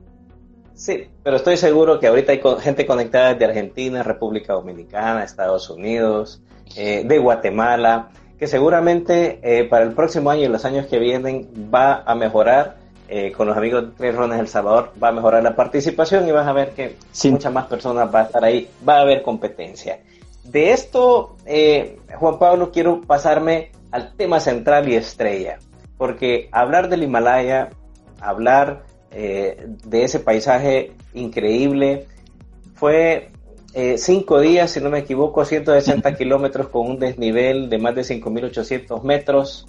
[0.75, 6.43] Sí, pero estoy seguro que ahorita hay gente conectada de Argentina, República Dominicana, Estados Unidos,
[6.77, 11.51] eh, de Guatemala, que seguramente eh, para el próximo año y los años que vienen
[11.73, 12.79] va a mejorar.
[13.13, 16.31] Eh, con los amigos de Tres Rones El Salvador va a mejorar la participación y
[16.31, 17.29] vas a ver que sí.
[17.33, 19.99] muchas más personas van a estar ahí, va a haber competencia.
[20.45, 25.59] De esto, eh, Juan Pablo, quiero pasarme al tema central y estrella,
[25.97, 27.71] porque hablar del Himalaya,
[28.21, 32.07] hablar eh, de ese paisaje increíble,
[32.75, 33.31] fue
[33.73, 38.03] eh, cinco días, si no me equivoco, 160 kilómetros con un desnivel de más de
[38.03, 39.67] 5.800 metros.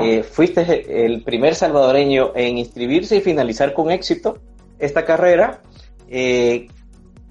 [0.00, 4.38] Eh, fuiste el primer salvadoreño en inscribirse y finalizar con éxito
[4.78, 5.62] esta carrera.
[6.08, 6.66] Eh,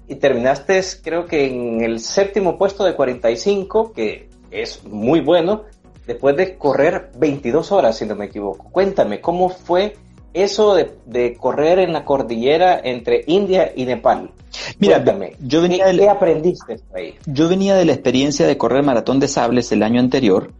[0.08, 5.64] y terminaste creo que en el séptimo puesto de 45, que es muy bueno,
[6.06, 8.70] después de correr 22 horas, si no me equivoco.
[8.70, 9.96] Cuéntame, ¿cómo fue
[10.32, 14.30] eso de, de correr en la cordillera entre India y Nepal?
[14.78, 17.14] Mira, Cuéntame, yo venía ¿qué, del, ¿qué aprendiste ahí?
[17.26, 20.52] Yo venía de la experiencia de correr maratón de sables el año anterior.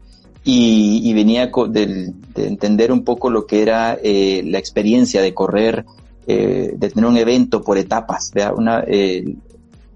[0.48, 5.34] Y, y venía de, de, entender un poco lo que era eh, la experiencia de
[5.34, 5.84] correr
[6.26, 8.30] eh, de tener un evento por etapas.
[8.34, 8.54] ¿verdad?
[8.56, 9.36] Una, eh,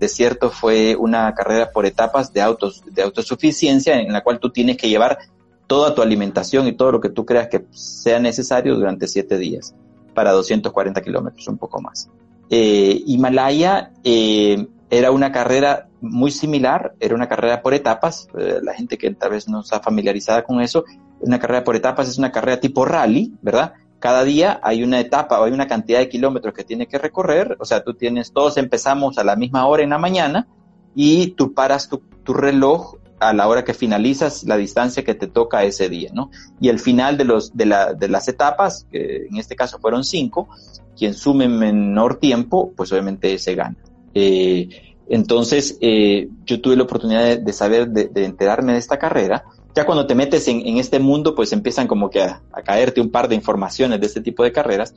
[0.00, 4.76] desierto fue una carrera por etapas de, autos, de autosuficiencia en la cual tú tienes
[4.76, 5.18] que llevar
[5.66, 9.74] toda tu alimentación y todo lo que tú creas que sea necesario durante siete días
[10.14, 12.08] para 240 kilómetros, un poco más.
[12.48, 18.74] Eh, Himalaya eh, era una carrera muy similar, era una carrera por etapas, eh, la
[18.74, 20.84] gente que tal vez no está familiarizada con eso,
[21.20, 23.74] una carrera por etapas es una carrera tipo rally, ¿verdad?
[24.00, 27.56] Cada día hay una etapa o hay una cantidad de kilómetros que tiene que recorrer,
[27.60, 30.48] o sea, tú tienes, todos empezamos a la misma hora en la mañana
[30.94, 35.26] y tú paras tu, tu reloj a la hora que finalizas la distancia que te
[35.26, 36.30] toca ese día, ¿no?
[36.60, 40.48] Y al final de, los, de, la, de las etapas, en este caso fueron cinco,
[40.96, 43.76] quien sume menor tiempo, pues obviamente se gana.
[44.14, 44.68] Eh,
[45.08, 49.44] entonces, eh, yo tuve la oportunidad de, saber, de, enterarme de esta carrera.
[49.74, 53.00] Ya cuando te metes en, en este mundo, pues empiezan como que a, a, caerte
[53.00, 54.94] un par de informaciones de este tipo de carreras.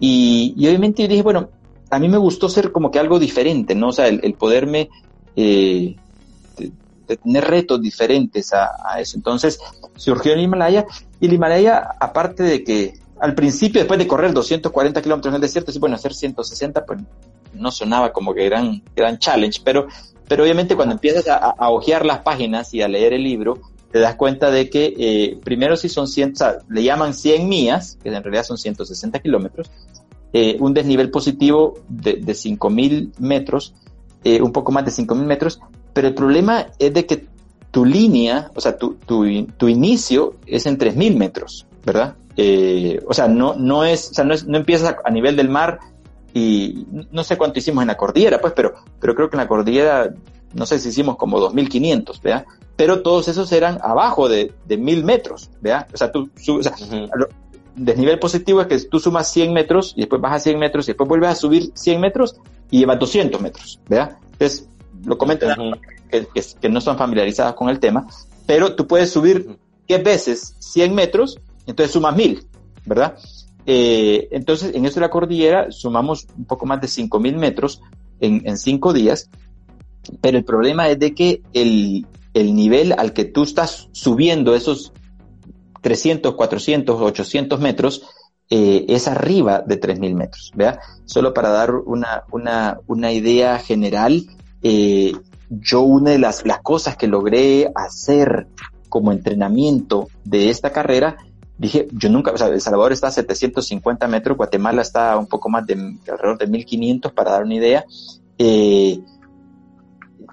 [0.00, 1.48] Y, y obviamente dije, bueno,
[1.90, 3.88] a mí me gustó ser como que algo diferente, ¿no?
[3.88, 4.88] O sea, el, el poderme...
[5.36, 5.96] Eh,
[7.06, 9.16] de tener retos diferentes a, a, eso.
[9.16, 9.58] Entonces
[9.96, 10.86] surgió el Himalaya
[11.20, 15.40] y el Himalaya, aparte de que al principio, después de correr 240 kilómetros en el
[15.40, 17.00] desierto, sí, bueno, hacer 160, pues
[17.54, 19.86] no sonaba como que gran, gran challenge, pero,
[20.28, 23.58] pero obviamente cuando empiezas a, a ojear las páginas y a leer el libro,
[23.90, 27.48] te das cuenta de que eh, primero si son 100, o sea, le llaman 100
[27.48, 29.70] millas, que en realidad son 160 kilómetros,
[30.32, 33.74] eh, un desnivel positivo de, de 5.000 metros,
[34.24, 35.60] eh, un poco más de 5.000 metros,
[35.92, 37.26] pero el problema es de que
[37.70, 39.24] tu línea, o sea, tu, tu,
[39.56, 42.16] tu inicio es en 3.000 metros, ¿verdad?
[43.06, 45.48] O sea, no, no es, o sea, no, es, no empiezas a, a, nivel del
[45.48, 45.78] mar
[46.34, 49.48] y no sé cuánto hicimos en la cordillera, pues, pero, pero creo que en la
[49.48, 50.12] cordillera,
[50.56, 52.46] no sé si hicimos como 2.500, ¿verdad?
[52.76, 55.86] Pero todos esos eran abajo de, de 1.000 metros, ¿verdad?
[55.92, 57.28] O sea, tú, o sea, uh -huh.
[57.74, 61.08] desnivel positivo es que tú sumas 100 metros y después bajas 100 metros y después
[61.08, 62.36] vuelves a subir 100 metros
[62.70, 64.16] y llevas 200 metros, ¿verdad?
[64.32, 64.68] Entonces,
[65.04, 65.80] lo comentan uh -huh.
[66.10, 68.06] que, que, que, no están familiarizadas con el tema,
[68.46, 69.58] pero tú puedes subir uh -huh.
[69.88, 72.46] 10 veces 100 metros, entonces sumas 1000,
[72.86, 73.16] ¿verdad?
[73.66, 77.82] Eh, entonces, en esto de la cordillera sumamos un poco más de 5000 metros
[78.20, 79.28] en, en cinco días,
[80.20, 84.92] pero el problema es de que el, el nivel al que tú estás subiendo esos
[85.82, 88.02] 300, 400, 800 metros
[88.50, 90.78] eh, es arriba de 3.000 metros, ¿vea?
[91.04, 94.24] Solo para dar una, una, una idea general,
[94.62, 95.12] eh,
[95.48, 98.46] yo una de las, las cosas que logré hacer
[98.88, 101.16] como entrenamiento de esta carrera,
[101.58, 105.48] dije, yo nunca, o sea, El Salvador está a 750 metros, Guatemala está un poco
[105.48, 105.74] más de
[106.08, 107.84] alrededor de 1500 para dar una idea.
[108.38, 109.00] Eh,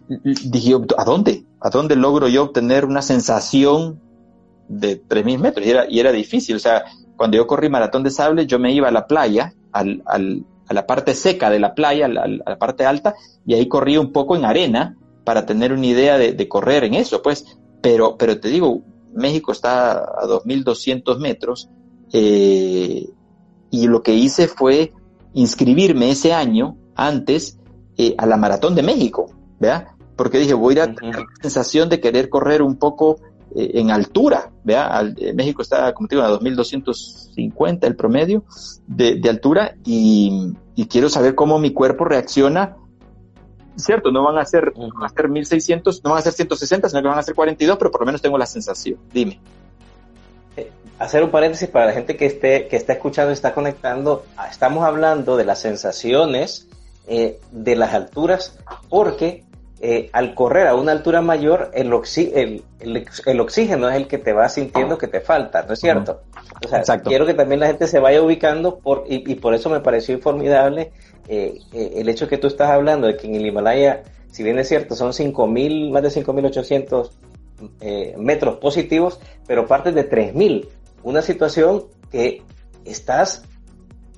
[0.08, 1.46] dije, ¿a dónde?
[1.60, 4.00] ¿A dónde logro yo obtener una sensación
[4.68, 5.66] de 3000 metros?
[5.66, 6.84] Y era, y era difícil, o sea,
[7.16, 10.86] cuando yo corrí maratón de sable, yo me iba a la playa, al, a la
[10.86, 14.46] parte seca de la playa, a la, parte alta, y ahí corría un poco en
[14.46, 17.46] arena para tener una idea de, de, correr en eso, pues.
[17.82, 18.82] Pero, pero te digo,
[19.13, 21.70] México está a 2.200 metros,
[22.12, 23.10] eh,
[23.70, 24.94] y lo que hice fue
[25.34, 27.58] inscribirme ese año antes
[27.98, 29.88] eh, a la Maratón de México, ¿verdad?
[30.15, 33.17] Porque dije, voy a ir a tener la sensación de querer correr un poco
[33.56, 35.04] eh, en altura, ¿vea?
[35.36, 38.43] México está, como te digo, a 2.250 el promedio
[38.88, 40.56] de, altura y,
[40.89, 42.78] quiero saber cómo mi cuerpo reacciona.
[43.76, 46.89] Cierto, no van a ser, no van a ser 1.600, no van a ser 160,
[46.89, 48.97] sino que van a ser 42, pero por lo menos tengo la sensación.
[49.12, 49.39] Dime.
[50.58, 54.26] Eh, hacer un paréntesis para la gente que esté, que está escuchando y está conectando,
[54.49, 56.67] estamos hablando de las sensaciones
[57.08, 58.58] eh, de las alturas,
[58.89, 59.43] porque
[59.86, 61.88] eh, al correr a una altura mayor, el,
[62.80, 66.22] el, oxígeno es el que te va sintiendo que te falta, ¿no es cierto?
[66.65, 69.82] O sea, quiero que también la gente se vaya ubicando por, y, por eso me
[69.82, 70.93] pareció formidable
[71.28, 74.58] eh, eh, el hecho que tú estás hablando de que en el Himalaya, si bien
[74.58, 77.10] es cierto, son 5.000, más de 5.800
[77.82, 80.65] eh, metros positivos, pero partes de 3.000.
[81.04, 82.41] Una situación que
[82.86, 83.43] estás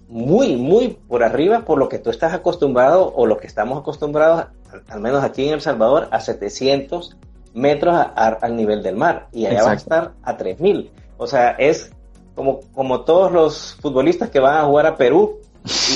[0.08, 4.48] muy, muy por arriba por lo que tú estás acostumbrado o lo que estamos acostumbrados
[4.90, 7.16] al menos aquí en El Salvador, a 700
[7.54, 10.92] metros al nivel del mar y allá va a estar a 3000.
[11.18, 11.92] O sea, es
[12.36, 15.40] como, como todos los futbolistas que van a jugar a Perú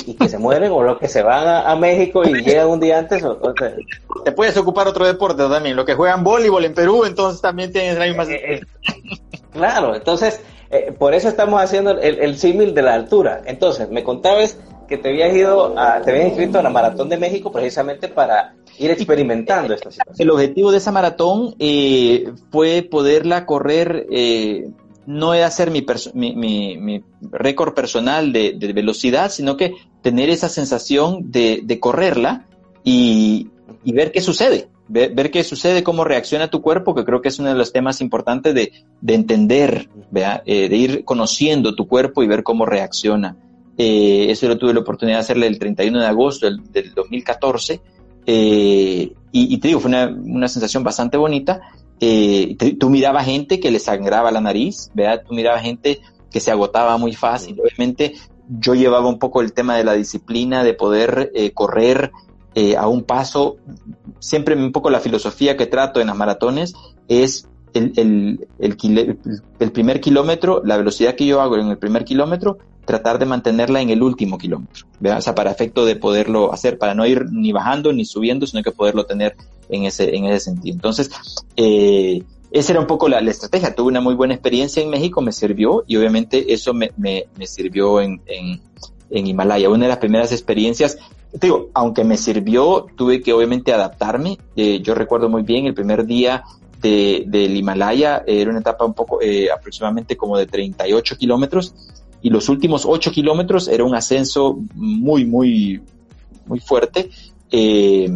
[0.05, 2.97] y, que se mueren o los que se van a, México y llegan un día
[2.97, 3.23] antes.
[4.23, 5.75] Te puedes ocupar otro deporte también.
[5.75, 8.23] Los que juegan voleibol en Perú, entonces también tienen la misma.
[8.23, 8.61] Eh, eh,
[9.51, 10.41] claro, entonces
[10.71, 13.41] eh, por eso estamos haciendo el, el símil de la altura.
[13.45, 14.57] Entonces, me contabas
[14.89, 18.55] que te habías ido, a, te habías inscrito a la Maratón de México precisamente para
[18.79, 20.15] ir experimentando esta situación.
[20.17, 24.69] El objetivo de esa maratón eh, fue poderla correr, eh,
[25.05, 25.85] no hacer mi,
[26.35, 32.47] mi, récord personal de, velocidad, sino que tener esa sensación de, de correrla
[32.83, 33.49] y,
[33.83, 37.39] y, ver qué sucede, ver, qué sucede, cómo reacciona tu cuerpo, que creo que es
[37.39, 42.27] uno de los temas importantes de, de entender, eh, de ir conociendo tu cuerpo y
[42.27, 43.37] ver cómo reacciona.
[43.77, 47.81] eso lo tuve la oportunidad de hacerle el 31 de agosto del, del 2014
[48.31, 51.61] eh, y, te digo, fue una, sensación bastante bonita.
[51.99, 55.23] Eh, tú mirabas gente que le sangraba la nariz, ¿verdad?
[55.27, 55.99] Tú mirabas gente
[56.29, 57.59] que se agotaba muy fácil.
[57.59, 58.13] Obviamente
[58.47, 62.11] yo llevaba un poco el tema de la disciplina, de poder eh, correr
[62.77, 63.57] a un paso.
[64.19, 66.73] Siempre un poco la filosofía que trato en las maratones
[67.07, 68.47] es el, el,
[69.59, 73.81] el, primer kilómetro, la velocidad que yo hago en el primer kilómetro, tratar de mantenerla
[73.81, 77.51] en el último kilómetro, o sea, para efecto de poderlo hacer, para no ir ni
[77.51, 79.35] bajando ni subiendo, sino que poderlo tener
[79.69, 80.73] en ese, en ese sentido.
[80.73, 81.11] Entonces,
[81.55, 83.75] eh, esa era un poco la, estrategia.
[83.75, 87.45] Tuve una muy buena experiencia en México, me sirvió y obviamente eso me, me, me
[87.45, 88.59] sirvió en, en,
[89.11, 89.69] en, Himalaya.
[89.69, 90.97] Una de las primeras experiencias,
[91.33, 94.37] digo, aunque me sirvió, tuve que obviamente adaptarme.
[94.55, 96.43] Eh, yo recuerdo muy bien el primer día
[96.81, 101.73] de, del Himalaya, era una etapa un poco, eh, aproximadamente como de 38 kilómetros
[102.21, 105.81] y los últimos 8 kilómetros era un ascenso muy, muy,
[106.45, 107.09] muy fuerte.
[107.51, 108.09] Eh,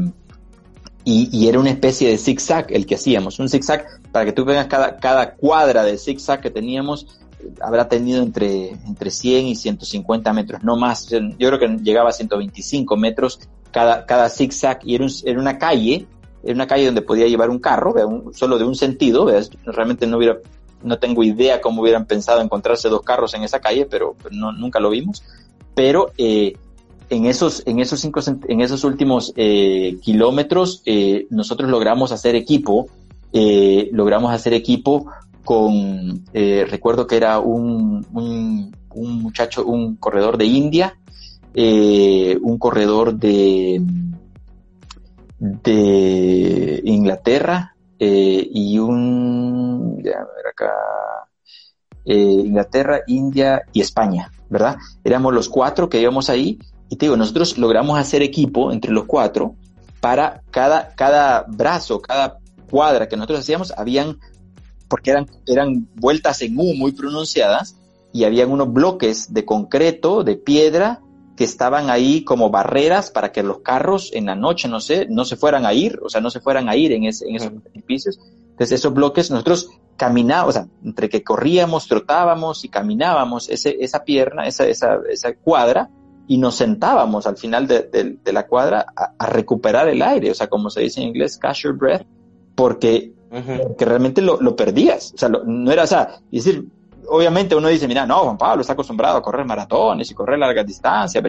[1.05, 3.39] y, era una especie de zigzag el que hacíamos.
[3.39, 7.19] Un zigzag, para que tú veas cada, cada cuadra de zigzag que teníamos,
[7.61, 11.07] habrá tenido entre, entre 100 y 150 metros, no más.
[11.09, 13.39] Yo creo que llegaba a 125 metros
[13.71, 16.07] cada, cada zigzag y era, era una calle,
[16.43, 17.93] era una calle donde podía llevar un carro,
[18.33, 19.31] solo de un sentido,
[19.65, 20.37] realmente no hubiera
[20.83, 24.89] no tengo idea cómo hubieran pensado encontrarse dos carros en esa calle, pero nunca lo
[24.89, 25.23] vimos.
[25.73, 26.57] Pero eh,
[27.09, 32.87] en esos, en esos cinco, en esos últimos eh, kilómetros, eh, nosotros logramos hacer equipo,
[33.91, 35.07] logramos hacer equipo
[35.43, 38.71] con, eh, recuerdo que era un, un,
[39.21, 40.97] muchacho, un corredor de India,
[41.53, 43.81] eh, un corredor de,
[45.39, 50.71] de Inglaterra, eh, y un, ya, a ver acá,
[52.05, 54.75] eh, Inglaterra, India y España, ¿verdad?
[55.05, 59.05] Éramos los cuatro que íbamos ahí y te digo, nosotros logramos hacer equipo entre los
[59.05, 59.55] cuatro
[60.01, 64.19] para cada, cada brazo, cada cuadra que nosotros hacíamos, habían,
[64.93, 67.75] porque eran, eran vueltas en U muy pronunciadas
[68.11, 71.01] y habían unos bloques de concreto, de piedra,
[71.35, 75.25] que estaban ahí como barreras para que los carros en la noche, no sé, no
[75.25, 77.23] se fueran a ir, o sea, no se fueran a ir en, esos
[77.73, 78.19] edificios.
[78.51, 84.03] Entonces, esos bloques nosotros caminábamos, o sea, entre que corríamos, trotábamos y caminábamos ese, esa
[84.03, 85.89] pierna, esa, esa, esa cuadra,
[86.27, 90.69] y nos sentábamos al final de, la cuadra a, recuperar el aire, o sea, como
[90.69, 92.05] se dice en inglés, catch your breath,
[92.53, 93.11] porque,
[93.77, 96.67] realmente lo, lo, perdías, o sea, no era, o sea, decir,
[97.07, 100.65] obviamente uno dice, mira, no, Juan Pablo está acostumbrado a correr maratones y correr largas
[100.65, 101.23] distancias.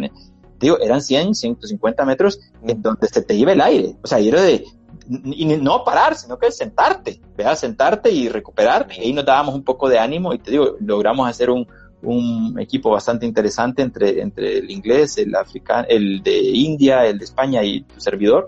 [0.58, 3.96] Digo, eran 100, 150 metros en donde se te iba el aire.
[4.02, 4.64] O sea, era de,
[5.08, 7.56] y no parar, sino que sentarte, ¿verdad?
[7.56, 8.94] Sentarte y recuperarte.
[8.96, 11.66] Y ahí nos dábamos un poco de ánimo y te digo, logramos hacer un,
[12.02, 17.24] un equipo bastante interesante entre, entre el inglés, el africano, el de India, el de
[17.24, 18.46] España y tu servidor,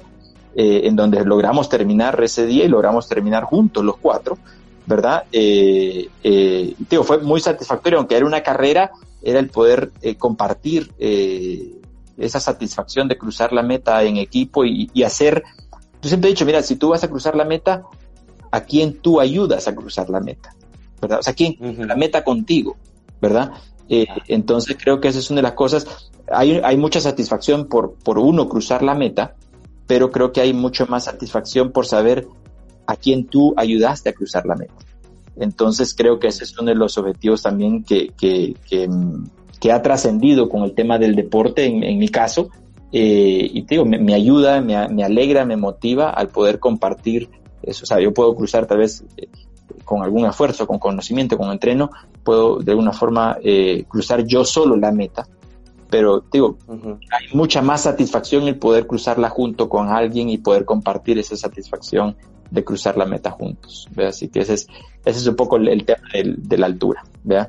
[0.57, 4.39] eh, en donde logramos terminar ese día y logramos terminar juntos los cuatro,
[4.87, 5.25] ¿verdad?
[5.31, 8.91] Eh, eh, digo, fue muy satisfactorio, aunque era una carrera,
[9.23, 11.75] era el poder eh, compartir eh,
[12.17, 15.45] esa satisfacción de cruzar la meta en equipo y, y hacer,
[16.03, 17.83] yo siempre he dicho, mira, si tú vas a cruzar la meta,
[18.51, 20.55] ¿a quién tú ayudas a cruzar la meta?
[21.01, 21.19] ¿Verdad?
[21.21, 21.57] O sea, ¿quién?
[21.61, 21.87] Uh -huh.
[21.87, 22.77] La meta contigo.
[23.21, 23.53] ¿verdad?
[23.89, 26.11] Eh, entonces creo que esa es una de las cosas.
[26.31, 29.35] Hay, hay mucha satisfacción por, por uno cruzar la meta,
[29.87, 32.27] pero creo que hay mucho más satisfacción por saber
[32.87, 34.75] a quién tú ayudaste a cruzar la meta.
[35.37, 38.55] Entonces creo que ese es uno de los objetivos también que, que,
[39.61, 42.51] que, ha trascendido con el tema del deporte, en, mi caso,
[42.93, 47.29] eh, y te digo, me, me ayuda, me, me, alegra, me motiva al poder compartir
[47.63, 47.83] eso.
[47.83, 49.29] O sea, yo puedo cruzar tal vez eh,
[49.85, 51.91] con algún esfuerzo, con conocimiento, con entreno,
[52.23, 55.27] puedo de alguna forma eh, cruzar yo solo la meta.
[55.91, 56.99] Pero digo, uh -huh.
[57.11, 62.17] hay mucha más satisfacción el poder cruzarla junto con alguien y poder compartir esa satisfacción
[62.51, 63.89] de cruzar la meta juntos.
[63.95, 64.07] ¿ve?
[64.07, 64.67] Así que ese es,
[65.05, 67.05] ese es un poco el, el tema de, de, la altura.
[67.25, 67.47] ¿ve?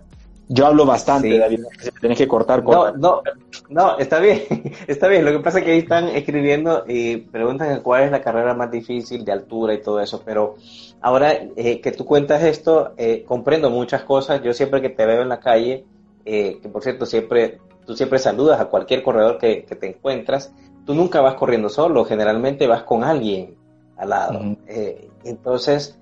[0.49, 1.37] Yo hablo bastante, sí.
[1.37, 1.59] David,
[1.99, 2.97] tienes que cortar, cortar.
[2.97, 3.21] No, no,
[3.69, 4.43] no, está bien,
[4.87, 5.25] está bien.
[5.25, 8.71] Lo que pasa es que ahí están escribiendo y preguntan cuál es la carrera más
[8.71, 10.55] difícil de altura y todo eso, pero
[11.01, 14.41] ahora eh, que tú cuentas esto, eh, comprendo muchas cosas.
[14.41, 15.83] Yo siempre que te veo en la calle,
[16.23, 20.53] eh, que por cierto siempre, tú siempre saludas a cualquier corredor que, que, te encuentras,
[20.85, 23.55] tú nunca vas corriendo solo, generalmente vas con alguien
[23.97, 24.39] al lado.
[24.39, 25.09] Uh -huh.
[25.23, 25.97] entonces,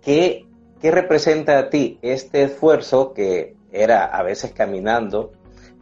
[0.00, 0.48] ¿qué
[0.80, 5.32] ¿Qué representa a ti este esfuerzo que era a veces caminando,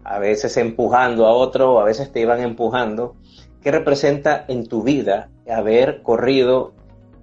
[0.05, 3.15] a veces empujando a otro, a veces te iban empujando?
[3.63, 6.73] ¿Qué representa en tu vida haber corrido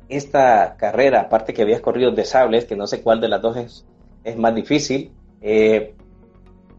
[0.08, 1.22] esta carrera?
[1.22, 3.88] Aparte que habías corrido de sables, que no sé cuál de las dos es,
[4.24, 5.12] es más difícil,
[5.42, 5.96] eh,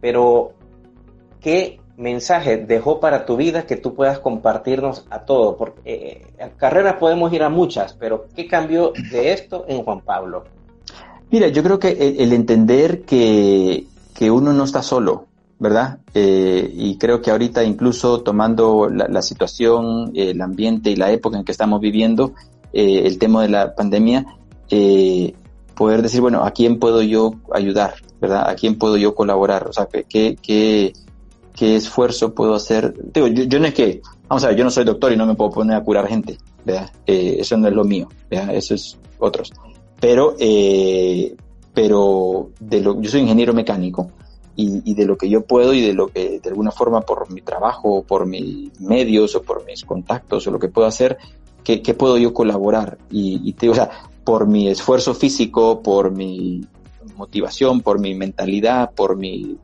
[0.04, 0.52] pero
[1.40, 5.56] ¿qué mensaje dejó para tu vida que tú puedas compartirnos a todos?
[5.56, 10.44] Porque eh, carreras podemos ir a muchas, pero ¿qué cambió de esto en Juan Pablo?
[11.30, 11.88] Mira, yo creo que
[12.18, 15.24] el, entender que, que, uno no está solo,
[15.58, 16.00] ¿verdad?
[16.12, 21.38] Eh, y creo que ahorita incluso tomando la, la, situación, el ambiente y la época
[21.38, 22.34] en que estamos viviendo,
[22.74, 24.26] eh, el tema de la pandemia,
[24.68, 25.32] eh,
[25.74, 27.94] poder decir, bueno, ¿a quién puedo yo ayudar?
[28.20, 28.48] ¿Verdad?
[28.48, 29.68] ¿A quién puedo yo colaborar?
[29.68, 30.92] O sea, ¿qué, qué,
[31.54, 32.94] qué esfuerzo puedo hacer?
[33.12, 35.26] Digo, yo, yo, no es que, vamos a ver, yo no soy doctor y no
[35.26, 36.90] me puedo poner a curar gente, ¿verdad?
[37.06, 38.54] Eh, eso no es lo mío, ¿verdad?
[38.54, 39.52] Eso es otros
[40.04, 41.34] pero, eh,
[41.72, 44.10] pero de lo, yo soy ingeniero mecánico
[44.54, 47.32] y, y, de lo que yo puedo y de lo que de alguna forma por
[47.32, 51.16] mi trabajo, por mis medios o por mis contactos o lo que puedo hacer,
[51.64, 52.98] ¿qué, qué puedo yo colaborar?
[53.10, 53.90] Y, y te, o sea,
[54.24, 56.62] por mi esfuerzo físico, por mi
[57.16, 59.56] motivación, por mi mentalidad, por mi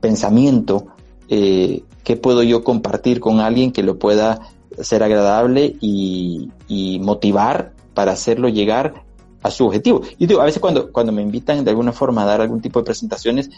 [0.00, 0.86] pensamiento,
[1.28, 4.40] eh, ¿qué puedo yo compartir con alguien que lo pueda
[4.80, 9.04] ser agradable y, y motivar para hacerlo llegar
[9.44, 10.02] a su objetivo.
[10.18, 12.80] Y digo, a veces cuando, cuando me invitan de alguna forma a dar algún tipo
[12.80, 13.50] de presentaciones,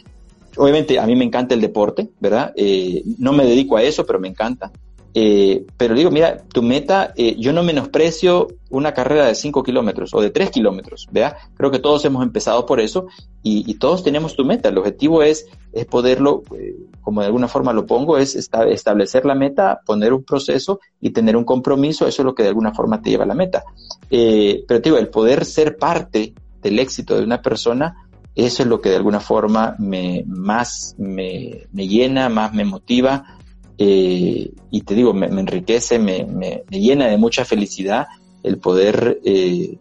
[0.57, 2.53] obviamente a mí me encanta el deporte, ¿verdad?
[2.57, 4.73] Eh, no me dedico a eso, pero me encanta.
[5.19, 10.12] Eh, pero digo, mira, tu meta, eh, yo no menosprecio una carrera de 5 kilómetros
[10.12, 11.39] o de 3 kilómetros, ¿verdad?
[11.57, 13.07] Creo que todos hemos empezado por eso
[13.43, 14.69] y, todos tenemos tu meta.
[14.69, 19.25] El objetivo es, es poderlo, eh, como de alguna forma lo pongo, es esta, establecer
[19.25, 22.07] la meta, poner un proceso y tener un compromiso.
[22.07, 23.64] Eso es lo que de alguna forma te lleva a la meta.
[24.11, 28.69] Eh, pero te digo, el poder ser parte del éxito de una persona, eso es
[28.69, 33.36] lo que de alguna forma me, más me llena, más me motiva
[33.79, 38.07] eh, y te digo, me, me enriquece, me, me, me, llena de mucha felicidad
[38.43, 39.79] el poder eh,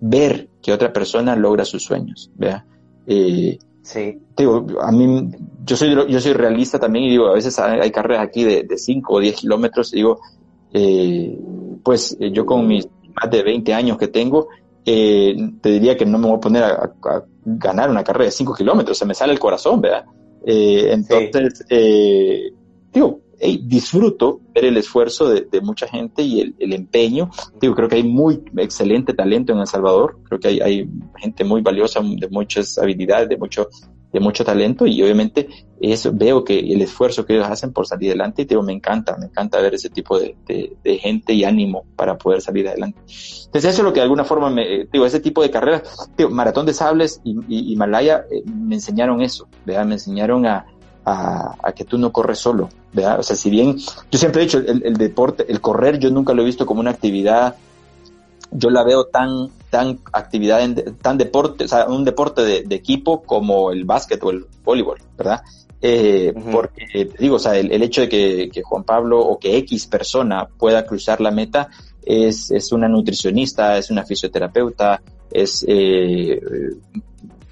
[0.00, 2.66] ver que otra persona logra sus sueños, ¿vea?
[3.06, 4.18] Eh, sí.
[4.34, 5.30] Te digo, a mí,
[5.64, 8.64] yo soy, yo soy realista también y digo, a veces hay, hay carreras aquí de,
[8.64, 10.20] de 5 o 10 kilómetros y digo,
[11.82, 14.48] pues yo con mis más de 20 años que tengo,
[14.84, 16.92] te diría que no me voy a poner a,
[17.44, 20.04] ganar una carrera de 5 kilómetros, se me sale el corazón, ¿verdad?
[20.44, 22.54] Entonces, sí.
[22.92, 27.30] digo, hey, disfruto ver el esfuerzo de, de mucha gente y el, el, empeño.
[27.60, 30.18] Digo, creo que hay muy excelente talento en El Salvador.
[30.24, 33.68] Creo que hay, hay gente muy valiosa, de muchas habilidades, de mucho,
[34.12, 35.48] de mucho talento y obviamente
[35.80, 39.16] eso veo que el esfuerzo que ellos hacen por salir adelante y digo, me encanta,
[39.16, 42.98] me encanta ver ese tipo de, de, de, gente y ánimo para poder salir adelante.
[43.00, 46.28] Entonces eso es lo que de alguna forma me, digo, ese tipo de carreras, digo,
[46.30, 49.86] Maratón de Sables y, y, y Malaya eh, me enseñaron eso, ¿verdad?
[49.86, 50.66] Me enseñaron a,
[51.04, 53.20] a, que tú no corres solo, ¿verdad?
[53.20, 53.76] O sea, si bien,
[54.10, 56.90] yo siempre he dicho, el, deporte, el correr, yo nunca lo he visto como una
[56.90, 57.56] actividad,
[58.50, 63.22] yo la veo tan, tan actividad, en, tan deporte, o sea, un deporte de, equipo
[63.22, 65.42] como el básquet o el voleibol, ¿verdad?
[65.82, 69.86] Eh, Porque, digo, o sea, el, hecho de que, que, Juan Pablo o que X
[69.86, 71.70] persona pueda cruzar la meta
[72.04, 76.40] es, es una nutricionista, es una fisioterapeuta, es eh,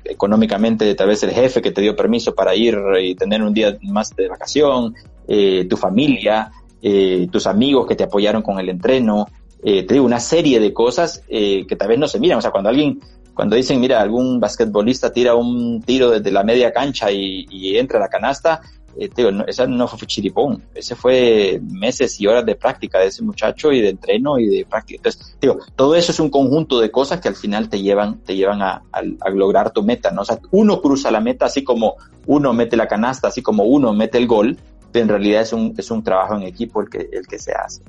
[0.08, 3.76] económicamente tal vez el jefe que te dio permiso para ir y tener un día
[3.82, 4.94] más de vacación,
[5.26, 6.50] eh, tu familia,
[6.80, 9.26] eh, tus amigos que te apoyaron con el entreno,
[9.62, 12.38] eh, te digo, una serie de cosas que tal vez no se miran.
[12.38, 13.00] O sea, cuando alguien,
[13.34, 17.98] cuando dicen, mira, algún basquetbolista tira un tiro desde la media cancha y, y entra
[17.98, 18.60] a la canasta,
[19.00, 23.22] eh, no, esa no fue chiripón, ese fue meses y horas de práctica de ese
[23.22, 24.98] muchacho y de entreno y de práctica.
[24.98, 25.36] Entonces,
[25.76, 28.82] todo eso es un conjunto de cosas que al final te llevan, te llevan a,
[29.32, 30.22] lograr tu meta, ¿no?
[30.22, 31.94] O sea, uno cruza la meta así como
[32.26, 34.58] uno mete la canasta, así como uno mete el gol,
[34.90, 37.52] pero en realidad es un, es un trabajo en equipo el que, el que se
[37.52, 37.82] hace.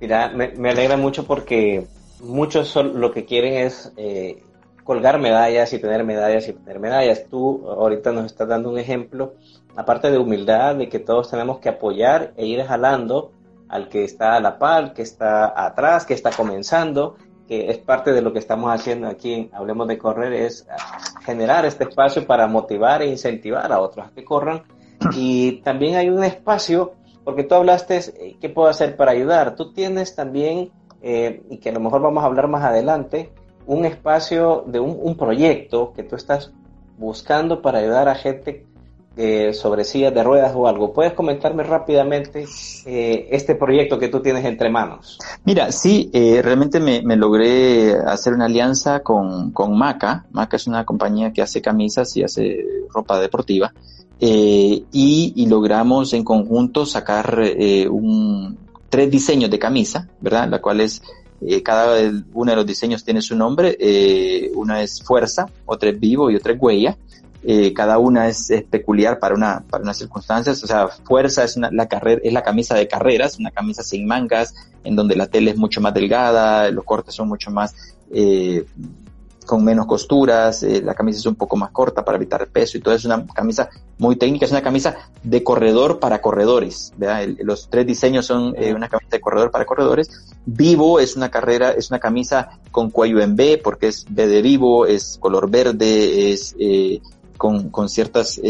[0.00, 1.86] Mira, me, alegra mucho porque
[2.20, 4.42] muchos lo que quieren es eh,
[4.86, 7.24] colgar medallas y tener medallas y tener medallas.
[7.28, 9.34] Tú ahorita nos estás dando un ejemplo,
[9.74, 13.32] aparte de humildad, de que todos tenemos que apoyar e ir jalando
[13.68, 17.16] al que está a la par, que está atrás, que está comenzando,
[17.48, 20.66] que es parte de lo que estamos haciendo aquí en Hablemos de Correr, es
[21.24, 24.62] generar este espacio para motivar e incentivar a otros a que corran.
[25.14, 29.56] Y también hay un espacio, porque tú hablaste, eh, ¿qué puedo hacer para ayudar?
[29.56, 30.70] Tú tienes también,
[31.02, 33.32] eh, y que a lo mejor vamos a hablar más adelante,
[33.66, 36.52] un espacio de un, proyecto que tú estás
[36.98, 38.64] buscando para ayudar a gente
[39.16, 40.92] eh, sobre sillas de ruedas o algo.
[40.92, 42.44] ¿Puedes comentarme rápidamente
[42.84, 45.18] eh, este proyecto que tú tienes entre manos?
[45.44, 50.26] Mira, sí, eh, realmente me, logré hacer una alianza con, con Maca.
[50.30, 52.64] Maca es una compañía que hace camisas y hace
[52.94, 53.72] ropa deportiva.
[54.18, 57.38] y, y, logramos en conjunto sacar
[57.90, 58.56] un,
[58.88, 60.48] tres diseños de camisa, ¿verdad?
[60.48, 61.02] La cual es
[61.40, 61.98] eh, cada
[62.32, 63.76] uno de los diseños tiene su nombre.
[63.78, 66.96] Eh, una es fuerza, otra es vivo y otra es huella.
[67.48, 70.62] Eh, cada una es, peculiar para una para unas circunstancias.
[70.64, 74.54] O sea, fuerza es la carrera es la camisa de carreras, una camisa sin mangas,
[74.82, 77.74] en donde la tela es mucho más delgada, los cortes son mucho más
[78.10, 78.64] eh,
[79.46, 82.76] con menos costuras, eh, la camisa es un poco más corta para evitar el peso
[82.76, 86.92] y todo es una camisa muy técnica, es una camisa de corredor para corredores,
[87.38, 90.10] los tres diseños son eh, una camisa de corredor para corredores.
[90.44, 94.42] Vivo es una carrera, es una camisa con cuello en B porque es B de
[94.42, 97.00] vivo, es color verde, es eh,
[97.38, 98.40] con, con ciertas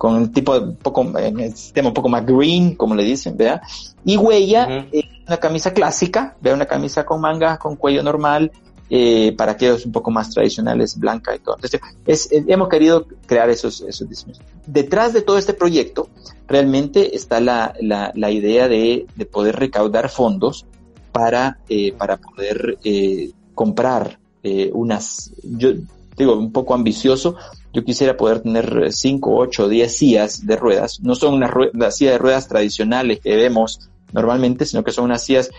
[0.00, 3.04] con un tipo de un poco, en el sistema un poco más green, como le
[3.04, 3.60] dicen, ¿vea?
[4.02, 4.86] Y huella,
[5.26, 8.50] una camisa clásica, vea una camisa con manga, con cuello normal,
[8.88, 11.56] eh, para aquellos un poco más tradicionales, blanca y todo.
[11.56, 14.40] Entonces, es, hemos querido crear esos, esos diseños.
[14.66, 16.08] Detrás de todo este proyecto,
[16.48, 20.64] realmente está la, la, la idea de, de, poder recaudar fondos
[21.12, 25.72] para, eh, para poder eh, comprar eh, unas, yo
[26.16, 27.36] digo, un poco ambicioso,
[27.72, 31.00] yo quisiera poder tener 5, 8, 10 sillas de ruedas.
[31.02, 35.22] No son unas, unas sillas de ruedas tradicionales que vemos normalmente, sino que son unas
[35.22, 35.50] sillas,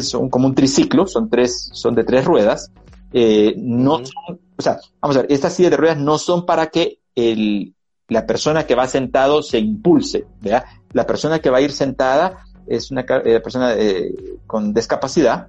[0.00, 2.70] son como un triciclo, son tres, son de tres ruedas.
[3.12, 6.68] Eh, no son, o sea, vamos a ver, estas sillas de ruedas no son para
[6.68, 7.74] que el,
[8.08, 10.64] la persona que va sentado se impulse, ¿verdad?
[10.92, 14.14] La persona que va a ir sentada es una eh, persona eh,
[14.46, 15.48] con discapacidad,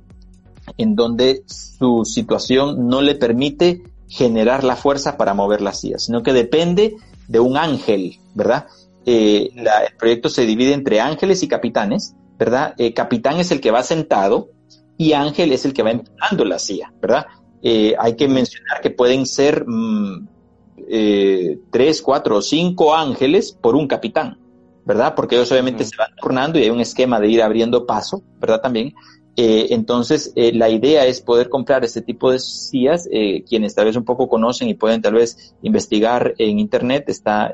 [0.77, 6.24] en donde su situación no le permite generar la fuerza para mover la silla, sino
[6.24, 6.95] que depende
[7.28, 8.68] de un ángel, ¿verdad?
[9.05, 12.74] Eh, el proyecto se divide entre ángeles y capitanes, ¿verdad?
[12.78, 14.49] Eh, capitán es el que va sentado
[14.97, 17.26] y ángel es el que va empujando la silla, ¿verdad?
[17.62, 20.28] Eh, hay que mencionar que pueden ser mm,
[21.72, 24.39] tres, cuatro o cinco ángeles por un capitán,
[24.86, 25.16] ¿verdad?
[25.16, 28.62] Porque ellos obviamente se van turnando y hay un esquema de ir abriendo paso, ¿verdad?
[28.62, 28.93] También.
[29.39, 33.07] Entonces, la idea es poder comprar este tipo de sillas.
[33.47, 37.53] quienes tal vez un poco conocen y pueden tal vez investigar en Internet, está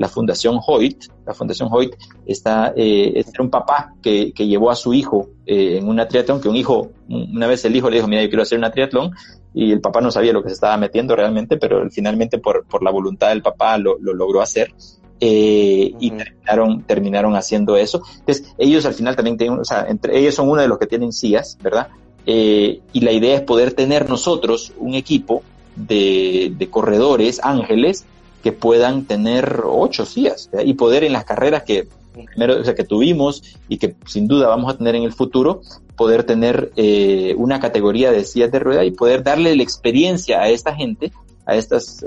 [0.00, 1.04] la Fundación Hoyt.
[1.26, 1.94] La Fundación Hoyt
[2.24, 6.40] está, eh, es un papá que, que, llevó a su hijo eh, en una triatlón,
[6.40, 9.10] que un hijo, una vez el hijo le dijo, mira, yo quiero hacer una triatlón,
[9.52, 12.82] y el papá no sabía lo que se estaba metiendo realmente, pero finalmente por, por
[12.82, 14.72] la voluntad del papá lo logró hacer.
[15.20, 18.02] Eh, y terminaron, terminaron haciendo eso.
[18.20, 20.86] Entonces, ellos al final también tienen, o sea, entre ellos son uno de los que
[20.86, 21.88] tienen sillas, ¿verdad?
[22.24, 25.42] Eh, y la idea es poder tener nosotros un equipo
[25.76, 28.04] de, de corredores, ángeles,
[28.42, 32.84] que puedan tener ocho sillas y poder en las carreras que primero, o sea, que
[32.84, 35.62] tuvimos y que sin duda vamos a tener en el futuro,
[35.96, 40.48] poder tener eh, una categoría de sillas de rueda y poder darle la experiencia a
[40.48, 41.12] esta gente,
[41.46, 42.02] a estas,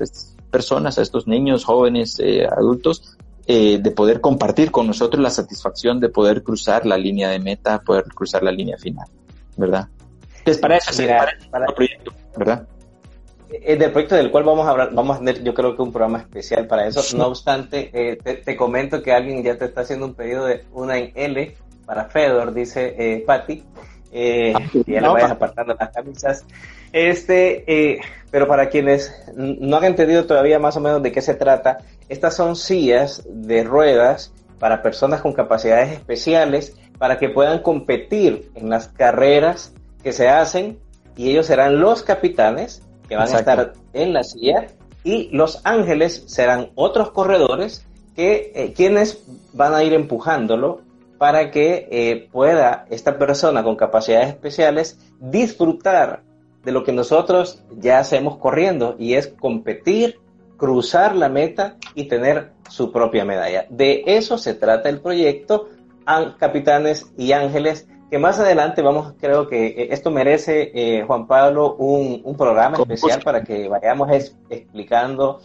[0.54, 6.00] personas, a estos niños, jóvenes, eh, adultos, eh, de poder compartir con nosotros la satisfacción
[6.00, 9.08] de poder cruzar la línea de meta, poder cruzar la línea final,
[9.58, 9.90] ¿verdad?
[10.38, 12.68] Entonces, para eso se para, el proyecto, ¿verdad?
[13.50, 15.92] Es del proyecto del cual vamos a hablar, vamos a tener yo creo que un
[15.92, 17.18] programa especial para eso.
[17.18, 20.98] No obstante, eh, te, comento que alguien ya te está haciendo un pedido de una
[20.98, 23.64] en L para Fedor, dice eh, Patti.
[24.12, 26.46] Eh, ah, ya le vayas apartando las camisas.
[26.94, 31.34] Este, eh, pero para quienes no han entendido todavía más o menos de qué se
[31.34, 38.52] trata, estas son sillas de ruedas para personas con capacidades especiales para que puedan competir
[38.56, 39.74] en las carreras
[40.04, 40.80] que se hacen
[41.18, 44.68] y ellos serán los capitanes que van a estar en la silla
[45.04, 47.86] y los ángeles serán otros corredores
[48.16, 49.24] que eh, quienes
[49.54, 50.82] van a ir empujándolo
[51.18, 56.22] para que eh, pueda esta persona con capacidades especiales disfrutar
[56.64, 60.20] de lo que nosotros ya hacemos corriendo y es competir,
[60.58, 63.66] cruzar la meta y tener su propia medalla.
[63.70, 65.70] De eso se trata el proyecto
[66.38, 71.76] Capitanes y Ángeles, que más adelante vamos, creo que eh, esto merece, eh, Juan Pablo,
[71.76, 74.10] un, programa especial para que vayamos
[74.50, 75.40] explicando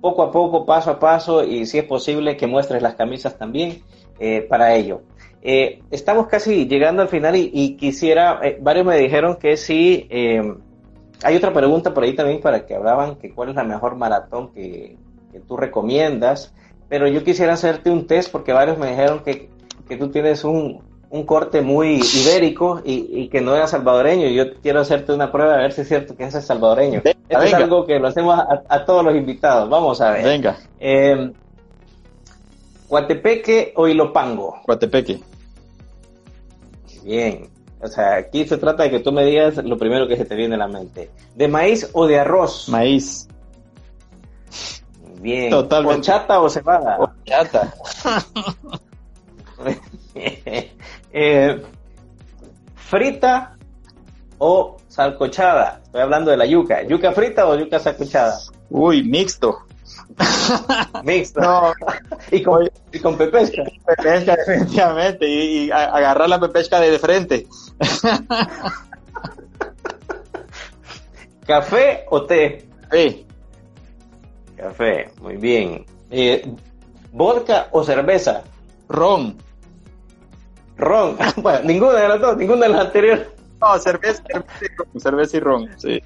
[0.00, 3.82] poco a poco, paso a paso, y si es posible que muestres las camisas también
[4.20, 5.02] eh, para ello.
[5.42, 10.08] Eh, estamos casi llegando al final y, quisiera, eh, varios me dijeron que sí,
[11.22, 14.52] hay otra pregunta por ahí también para que hablaban que cuál es la mejor maratón
[14.52, 14.96] que,
[15.46, 16.52] tú recomiendas,
[16.88, 19.48] pero yo quisiera hacerte un test porque varios me dijeron que,
[19.96, 20.82] tú tienes un,
[21.26, 24.28] corte muy ibérico y, que no era salvadoreño.
[24.28, 27.02] Yo quiero hacerte una prueba a ver si es cierto que es salvadoreño.
[27.04, 29.70] Esto es algo que lo hacemos a, a, todos los invitados.
[29.70, 30.24] Vamos a ver.
[30.24, 30.56] Venga.
[32.88, 34.62] ¿Guatepeque o Ilopango?
[34.66, 35.20] Guatepeque.
[37.04, 37.48] Bien.
[37.80, 40.34] O sea, aquí se trata de que tú me digas lo primero que se te
[40.34, 41.10] viene a la mente.
[41.34, 42.68] ¿De maíz o de arroz?
[42.68, 43.28] Maíz.
[45.20, 45.50] Bien.
[45.50, 46.02] Totalmente.
[46.02, 46.98] ¿Chata o cebada?
[47.24, 47.74] Chata.
[51.10, 51.62] Eh,
[52.74, 53.56] ¿Frita
[54.38, 55.80] o salcochada?
[55.82, 56.82] Estoy hablando de la yuca.
[56.82, 58.38] ¿Yuca frita o yuca salcochada?
[58.70, 59.67] Uy, mixto.
[61.04, 61.40] Mixto.
[61.40, 61.72] No.
[62.30, 63.64] y, con, y con pepesca.
[63.86, 65.28] Pepesca, definitivamente.
[65.28, 67.46] Y, agarrar la pepesca de, frente.
[71.46, 72.68] ¿Café o té?
[72.92, 73.26] Sí.
[74.56, 75.86] Café, muy bien.
[76.10, 76.50] Eh,
[77.12, 78.42] ¿Vodka o cerveza?
[78.88, 79.36] Ron.
[80.76, 81.16] Ron.
[81.36, 83.28] bueno, ninguna de las dos, ninguna de las anteriores.
[83.60, 84.22] No, cerveza,
[84.98, 86.00] cerveza y ron, sí.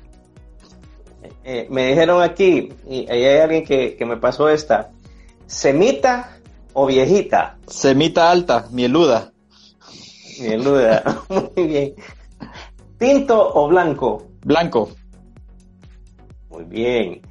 [1.45, 4.91] Eh, me dijeron aquí, y ahí hay alguien que, me pasó esta,
[5.47, 6.37] ¿semita
[6.73, 7.59] o viejita?
[7.67, 9.33] Semita alta, mieluda.
[10.41, 11.95] Mieluda, muy bien.
[12.99, 14.29] ¿Tinto o blanco?
[14.45, 14.91] Blanco.
[16.51, 17.23] Muy bien.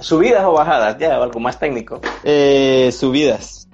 [0.00, 0.98] ¿Subidas o bajadas?
[0.98, 2.00] Ya, algo más técnico.
[2.22, 3.68] Eh, subidas.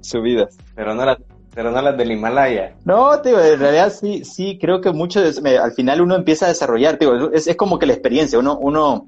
[0.00, 0.56] Subidas.
[0.74, 1.18] Pero no las
[1.58, 2.76] pero no las del Himalaya.
[2.84, 6.98] No, tío, en realidad sí, sí, creo que mucho al final uno empieza a desarrollar,
[6.98, 9.06] tío, es, es como que la experiencia, uno, uno,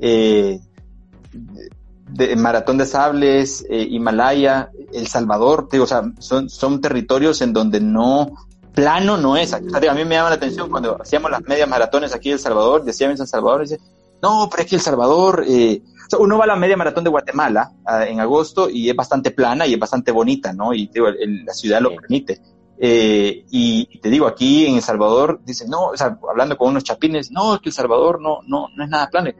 [0.00, 0.58] eh,
[2.10, 7.52] de, Maratón de Sables, eh, Himalaya, El Salvador, tío, o sea, son, son territorios en
[7.52, 8.34] donde no,
[8.74, 9.54] plano no es.
[9.54, 12.82] a mí me llama la atención cuando hacíamos las medias maratones aquí en El Salvador,
[12.82, 13.78] decían en San Salvador, dice,
[14.20, 15.80] no, pero es que El Salvador, eh,
[16.18, 19.66] uno va a la media maratón de Guatemala ah, en agosto y es bastante plana
[19.66, 20.72] y es bastante bonita, ¿no?
[20.72, 22.40] Y digo, la ciudad lo permite.
[22.78, 26.84] Eh, y, te digo, aquí en El Salvador, dicen, no, o sea, hablando con unos
[26.84, 29.30] chapines, no, es que El Salvador no, no, no es nada plano.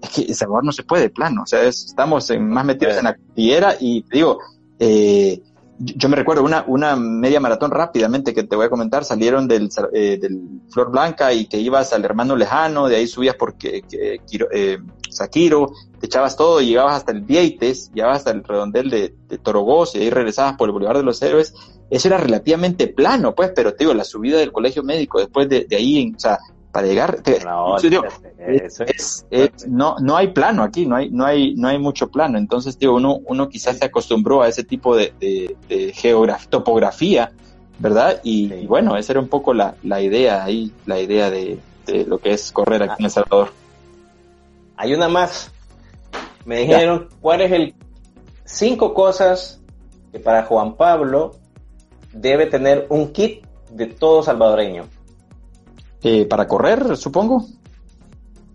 [0.00, 3.14] Es que El Salvador no se puede plano, o sea, estamos más metidos en la
[3.14, 4.38] cordillera y te digo,
[4.78, 5.40] eh,
[5.78, 9.68] yo me recuerdo una, una media maratón rápidamente que te voy a comentar, salieron del,
[9.92, 14.20] eh, del Flor Blanca y que ibas al hermano lejano, de ahí subías porque que,
[14.52, 14.78] eh,
[15.10, 19.38] Saquiro, te echabas todo y llegabas hasta el Vieites, llegabas hasta el redondel de, de
[19.38, 21.54] Torogós y ahí regresabas por el Boulevard de los Héroes,
[21.90, 25.66] eso era relativamente plano, pues, pero te digo, la subida del colegio médico después de,
[25.66, 26.38] de ahí, o sea,
[26.72, 27.22] para llegar,
[29.68, 32.38] no, no, hay plano aquí, no hay, no hay, no hay mucho plano.
[32.38, 37.32] Entonces, digo, uno, uno quizás se acostumbró a ese tipo de, de, geografía, topografía,
[37.78, 38.20] ¿verdad?
[38.24, 41.58] Y, bueno, esa era un poco la, la idea ahí, la idea de,
[42.06, 43.50] lo que es correr aquí en El Salvador.
[44.76, 45.52] Hay una más.
[46.46, 47.74] Me dijeron, ¿cuál es el
[48.44, 49.60] cinco cosas
[50.10, 51.36] que para Juan Pablo
[52.14, 54.86] debe tener un kit de todo salvadoreño?
[56.02, 57.46] Eh, para correr, supongo.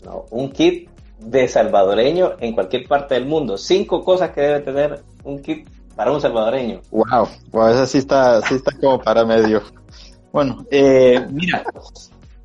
[0.03, 0.89] No, un kit
[1.19, 3.57] de salvadoreño en cualquier parte del mundo.
[3.57, 6.81] Cinco cosas que debe tener un kit para un salvadoreño.
[6.91, 9.61] Wow, wow esa sí está, sí está como para medio.
[10.31, 11.63] Bueno, eh, mira,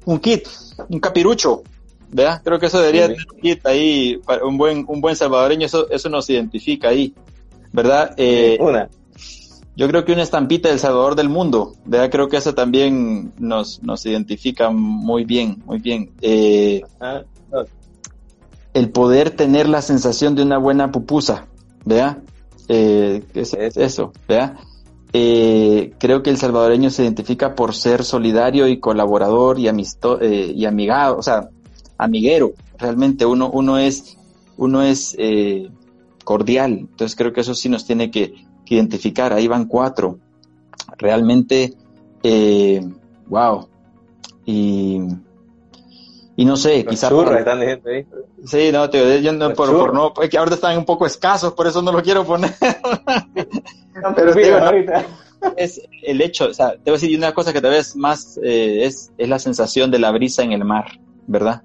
[0.05, 0.49] un kit,
[0.89, 1.63] un capirucho,
[2.11, 2.41] ¿vea?
[2.43, 6.89] Creo que eso debería ser ahí, un buen, un buen salvadoreño, eso, eso nos identifica
[6.89, 7.15] ahí,
[7.73, 8.15] ¿verdad?
[8.17, 8.89] Eh, una.
[9.75, 12.11] Yo creo que una estampita del Salvador del mundo, ¿verdad?
[12.11, 16.11] Creo que eso también nos, nos identifica muy bien, muy bien.
[16.21, 16.83] Eh,
[18.75, 21.47] el poder tener la sensación de una buena pupusa,
[21.85, 22.21] ¿vea?
[22.69, 24.57] Eh, es, eso, ¿vea?
[25.15, 30.53] Eh, creo que el salvadoreño se identifica por ser solidario y colaborador y amisto eh,
[30.55, 31.51] y amigado, o sea,
[31.99, 32.53] amiguero.
[32.79, 34.17] Realmente uno, uno es,
[34.57, 35.69] uno es eh,
[36.25, 36.73] cordial.
[36.73, 39.33] Entonces creo que eso sí nos tiene que, que identificar.
[39.33, 40.19] Ahí van cuatro.
[40.99, 41.75] Realmente,
[42.23, 42.81] eh,
[43.29, 43.69] wow.
[44.45, 45.01] Y
[46.35, 47.13] y no sé, quizás.
[48.45, 51.53] Sí, no, te yo no, por, por, no, es que ahorita están un poco escasos,
[51.53, 52.53] por eso no lo quiero poner.
[54.17, 54.57] pero digo,
[55.57, 58.39] es el hecho, o sea, te voy a decir una cosa que tal vez más
[58.43, 61.63] eh, es, es la sensación de la brisa en el mar, ¿verdad?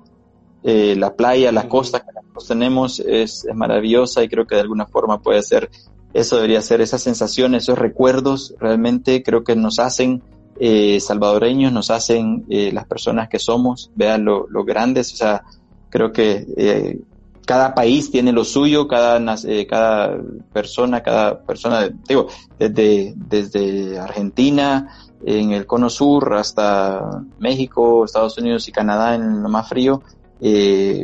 [0.63, 4.61] Eh, la playa, la costa que nosotros tenemos es, es maravillosa y creo que de
[4.61, 5.69] alguna forma puede ser,
[6.13, 10.23] eso debería ser, esas sensaciones, esos recuerdos realmente creo que nos hacen
[10.59, 15.43] eh, salvadoreños, nos hacen eh, las personas que somos, vean lo, grandes, o sea,
[15.89, 16.99] creo que eh,
[17.45, 19.23] cada país tiene lo suyo, cada,
[19.69, 20.17] cada
[20.51, 22.27] persona, cada persona, digo,
[22.57, 24.89] desde, desde Argentina,
[25.23, 30.01] en el cono sur, hasta México, Estados Unidos y Canadá en lo más frío,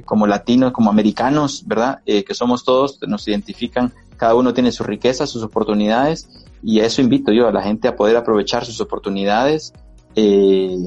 [0.05, 2.01] como latinos, como americanos, ¿verdad?
[2.03, 3.93] que somos todos, nos identifican,
[4.23, 6.29] cada uno tiene su riqueza, sus oportunidades,
[6.63, 9.73] y a eso invito yo a la gente a poder aprovechar sus oportunidades,
[10.15, 10.77] eh,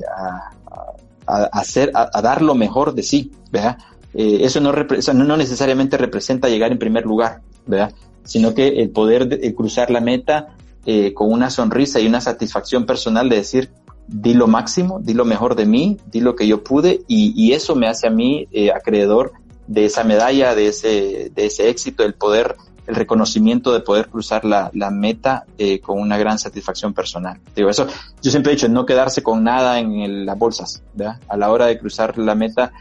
[1.26, 3.76] a, hacer, a, dar lo mejor de sí, ¿verdad?
[4.14, 7.92] Eh, eso no, no, necesariamente representa llegar en primer lugar, ¿verdad?
[8.24, 10.56] Sino que el poder cruzar la meta
[10.86, 13.70] eh, con una sonrisa y una satisfacción personal de decir,
[14.08, 17.52] di lo máximo, di lo mejor de mí, di lo que yo pude y, y
[17.52, 19.32] eso me hace a mí acreedor
[19.66, 22.56] de esa medalla, de ese, de ese éxito, el poder
[22.86, 27.40] el reconocimiento de poder cruzar la, la meta eh, con una gran satisfacción personal.
[27.54, 27.86] Digo, eso,
[28.22, 30.82] yo siempre he dicho, no quedarse con nada en las bolsas.
[31.28, 32.72] A la hora de cruzar la meta,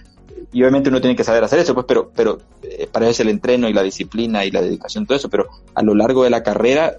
[0.52, 3.30] y obviamente uno tiene que saber hacer eso, pues, pero, pero eh, para eso el
[3.30, 6.44] entreno y la disciplina y la dedicación, todo eso, pero a lo largo de la
[6.44, 6.98] carrera,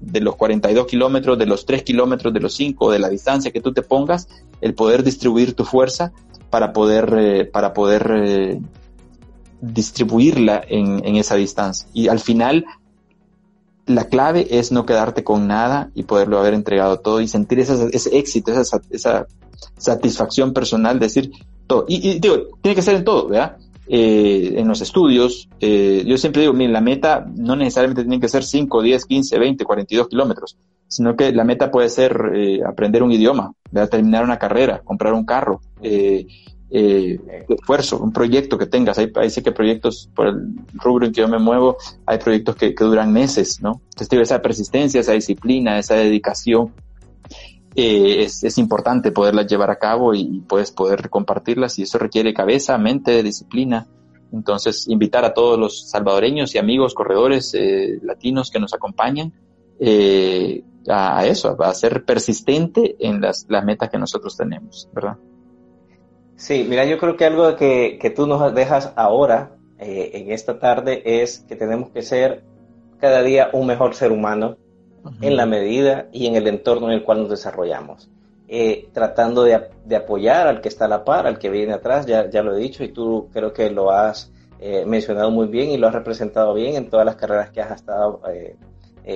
[0.00, 3.60] de los 42 kilómetros, de los 3 kilómetros, de los 5, de la distancia que
[3.60, 4.28] tú te pongas,
[4.60, 6.12] el poder distribuir tu fuerza
[6.50, 8.60] para poder, eh, para poder eh,
[9.60, 11.88] distribuirla en, en, esa distancia.
[11.92, 12.64] Y al final,
[13.86, 18.16] la clave es no quedarte con nada y poderlo haber entregado todo y sentir ese
[18.16, 19.26] éxito, esa, esa
[19.76, 21.32] satisfacción personal, decir
[21.66, 21.84] todo.
[21.88, 23.56] Y, digo, tiene que ser en todo, ¿verdad?
[23.90, 28.28] Eh, en los estudios, eh, yo siempre digo, miren, la meta no necesariamente tiene que
[28.28, 33.02] ser 5, 10, 15, 20, 42 kilómetros, sino que la meta puede ser eh, aprender
[33.02, 33.54] un idioma,
[33.90, 35.62] terminar una carrera, comprar un carro,
[36.70, 38.98] eh, esfuerzo, un proyecto que tengas.
[38.98, 42.74] Hay, hay que proyectos, por el rubro en que yo me muevo, hay proyectos que,
[42.74, 43.80] que duran meses, ¿no?
[43.90, 46.72] Entonces, esa persistencia, esa disciplina, esa dedicación,
[47.74, 52.34] eh, es, es, importante poderlas llevar a cabo y, puedes poder compartirlas y eso requiere
[52.34, 53.86] cabeza, mente, disciplina.
[54.32, 59.32] Entonces, invitar a todos los salvadoreños y amigos corredores eh, latinos que nos acompañan
[59.80, 65.16] eh, a, eso, a ser persistente en las, las metas que nosotros tenemos, ¿verdad?
[66.38, 70.60] Sí, mira, yo creo que algo que, que tú nos dejas ahora, eh, en esta
[70.60, 72.44] tarde, es que tenemos que ser
[73.00, 74.56] cada día un mejor ser humano
[75.20, 78.08] en la medida y en el entorno en el cual nos desarrollamos.
[78.46, 82.06] Eh, tratando de, de, apoyar al que está a la par, al que viene atrás,
[82.06, 84.30] ya, ya lo he dicho y tú creo que lo has
[84.60, 87.72] eh, mencionado muy bien y lo has representado bien en todas las carreras que has
[87.72, 88.22] estado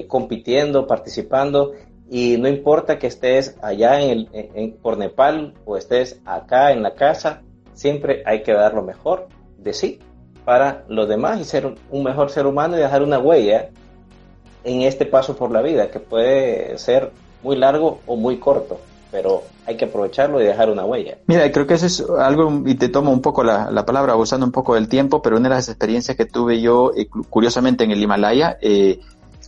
[0.09, 1.73] compitiendo, participando
[2.15, 6.95] y no importa que estés allá en el, por Nepal o estés acá en la
[6.95, 7.41] casa,
[7.73, 9.99] siempre hay que dar lo mejor de sí
[10.45, 13.71] para los demás y ser un mejor ser humano y dejar una huella
[14.63, 18.79] en este paso por la vida, que puede ser muy largo o muy corto,
[19.11, 21.17] pero hay que aprovecharlo y dejar una huella.
[21.29, 24.45] Mira, creo que eso es algo, y te tomo un poco la, la palabra, abusando
[24.45, 27.91] un poco del tiempo, pero una de las experiencias que tuve yo, eh, curiosamente en
[27.91, 29.01] el Himalaya, eh,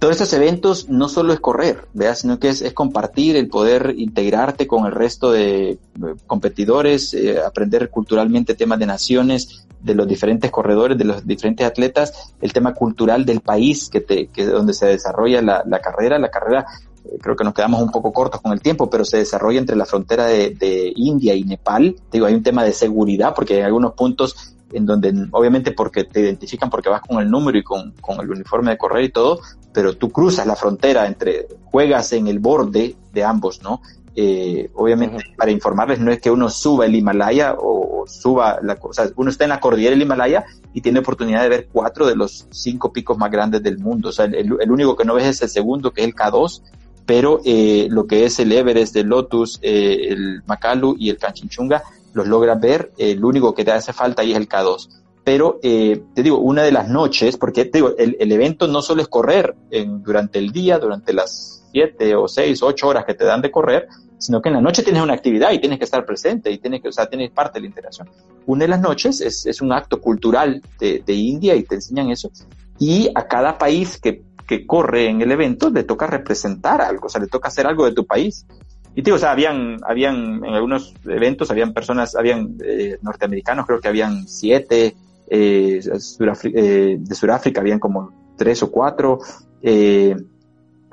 [0.04, 2.14] todos estos eventos no solo es correr, ¿vea?
[2.14, 5.78] sino que es, compartir, el poder integrarte con el resto de
[6.26, 12.34] competidores, eh, aprender culturalmente temas de naciones, de los diferentes corredores, de los diferentes atletas,
[12.42, 16.18] el tema cultural del país que te, que donde se desarrolla la, carrera.
[16.18, 16.66] La carrera,
[17.06, 19.74] eh, creo que nos quedamos un poco cortos con el tiempo, pero se desarrolla entre
[19.74, 21.96] la frontera de, India y Nepal.
[22.12, 26.20] Digo, hay un tema de seguridad porque en algunos puntos en donde obviamente porque te
[26.20, 29.40] identifican porque vas con el número y con, el uniforme de correr y todo,
[29.74, 33.82] pero tú cruzas la frontera entre, juegas en el borde de ambos, ¿no?
[34.16, 39.10] Eh, obviamente, para informarles, no es que uno suba el Himalaya o, suba la cosa,
[39.16, 42.46] uno está en la cordillera del Himalaya y tiene oportunidad de ver cuatro de los
[42.50, 44.10] cinco picos más grandes del mundo.
[44.10, 46.62] O sea, el, el único que no ves es el segundo, que es el K2,
[47.06, 51.82] pero eh, lo que es el Everest, el Lotus, eh, el Makalu y el Kanchenjunga
[52.12, 52.92] los logras ver.
[52.96, 54.88] el único que te hace falta ahí es el K2.
[55.24, 58.82] Pero eh, te digo, una de las noches, porque te digo, el, el evento no
[58.82, 63.14] solo es correr en, durante el día, durante las siete o seis, ocho horas que
[63.14, 65.84] te dan de correr, sino que en la noche tienes una actividad y tienes que
[65.84, 68.08] estar presente y tienes que, o sea, tienes parte de la interacción.
[68.46, 72.10] Una de las noches es, es un acto cultural de, de India y te enseñan
[72.10, 72.30] eso.
[72.78, 77.08] Y a cada país que que corre en el evento le toca representar algo, o
[77.08, 78.46] sea, le toca hacer algo de tu país.
[78.94, 83.80] Y digo, o sea, habían, habían, en algunos eventos habían personas, habían eh, norteamericanos, creo
[83.80, 84.94] que habían siete,
[85.28, 89.18] eh, eh, de Sudáfrica habían como tres o cuatro,
[89.62, 90.16] eh,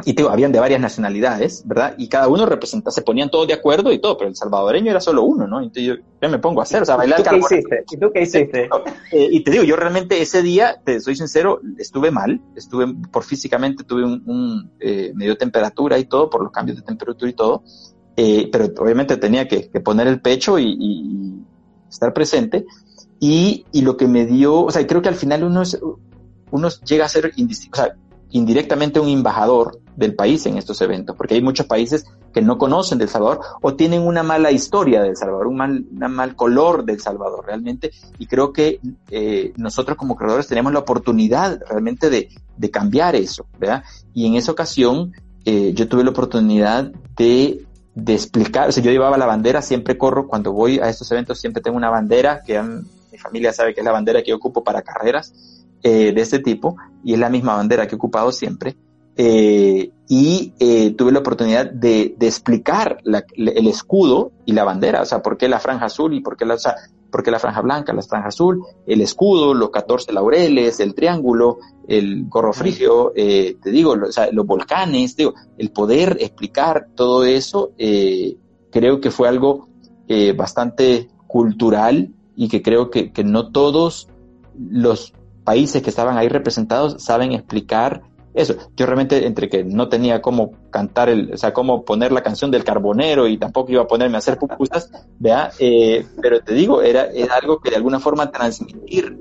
[0.06, 1.96] y digo, habían de varias nacionalidades, ¿verdad?
[1.98, 5.00] Y cada uno representa, se ponían todos de acuerdo y todo, pero el salvadoreño era
[5.00, 5.60] solo uno, ¿no?
[5.60, 7.84] Entonces yo, yo me pongo a hacer, o sea, bailar ¿Y tú qué hiciste?
[7.92, 8.70] ¿Y tú qué hiciste?
[9.12, 13.24] Eh, y te digo, yo realmente ese día, te soy sincero, estuve mal, estuve, por
[13.24, 17.34] físicamente tuve un, un eh, medio temperatura y todo, por los cambios de temperatura y
[17.34, 17.64] todo,
[18.16, 21.38] eh, pero obviamente tenía que, que poner el pecho y, y,
[21.90, 22.66] estar presente.
[23.24, 25.80] Y, y lo que me dio, o sea, creo que al final uno, es,
[26.49, 27.95] uno llega a ser o sea,
[28.32, 32.03] indirectamente un embajador del país en estos eventos, porque hay muchos países
[32.34, 36.11] que no conocen del Salvador o tienen una mala historia del Salvador, un mal, un
[36.11, 38.80] mal color del Salvador realmente, y creo que
[39.11, 43.84] eh, nosotros como creadores tenemos la oportunidad realmente de, de cambiar eso, ¿verdad?
[44.15, 45.13] Y en esa ocasión
[45.45, 49.95] eh, yo tuve la oportunidad de, de explicar, o sea, yo llevaba la bandera, siempre
[49.95, 52.59] corro, cuando voy a estos eventos siempre tengo una bandera, que
[53.12, 55.34] mi familia sabe que es la bandera que yo ocupo para carreras,
[55.84, 58.78] eh, de este tipo y es la misma bandera que he ocupado siempre.
[59.18, 65.01] Eh, y eh, tuve la oportunidad de, de explicar la, el escudo y la bandera,
[65.01, 66.76] o sea, por qué la franja azul y por qué la, o sea,
[67.12, 71.57] por qué la franja blanca, la franja azul, el escudo, los 14 laureles, el triángulo,
[71.88, 77.26] el gorro frigio, eh, te digo, o sea, los volcanes, digo, el poder explicar todo
[77.26, 79.68] eso, creo que fue algo
[80.36, 84.08] bastante cultural y que creo que, que no todos
[84.58, 85.14] los
[85.44, 88.04] países que estaban ahí representados saben explicar
[88.34, 88.56] eso.
[88.78, 92.50] Yo realmente entre que no tenía cómo cantar el, o sea, cómo poner la canción
[92.50, 96.82] del carbonero y tampoco iba a ponerme a hacer pupusas, vea, eh, pero te digo,
[96.82, 99.18] era, era algo que de alguna forma transmitir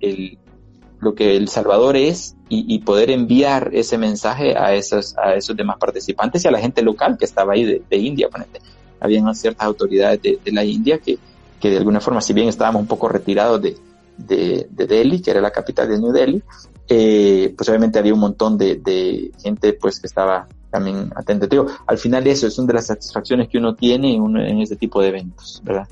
[0.00, 0.38] el,
[1.00, 5.76] lo que El Salvador es y, poder enviar ese mensaje a esos, a esos demás
[5.76, 8.60] participantes y a la gente local que estaba ahí de, de India, ponente.
[9.00, 11.18] Habían ciertas autoridades de, de la India que,
[11.64, 13.74] que de alguna forma, si bien estábamos un poco retirados de,
[14.18, 16.42] de, de Delhi, que era la capital de New Delhi,
[16.86, 21.48] eh, pues obviamente había un montón de, de gente pues que estaba también atenta.
[21.86, 24.76] Al final eso es una de las satisfacciones que uno tiene en, uno, en este
[24.76, 25.88] tipo de eventos, ¿verdad?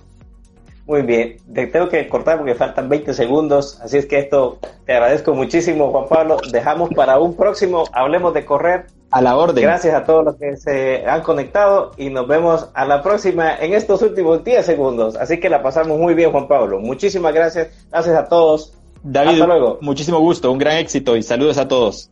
[0.87, 4.93] Muy bien, te tengo que cortar porque faltan 20 segundos, así es que esto te
[4.93, 8.87] agradezco muchísimo Juan Pablo, dejamos para un próximo, hablemos de correr.
[9.13, 9.63] A la orden.
[9.63, 13.75] Gracias a todos los que se han conectado y nos vemos a la próxima en
[13.75, 18.17] estos últimos 10 segundos, así que la pasamos muy bien Juan Pablo, muchísimas gracias, gracias
[18.17, 18.75] a todos.
[19.05, 19.79] David, Hasta luego.
[19.83, 22.11] muchísimo gusto, un gran éxito y saludos a todos.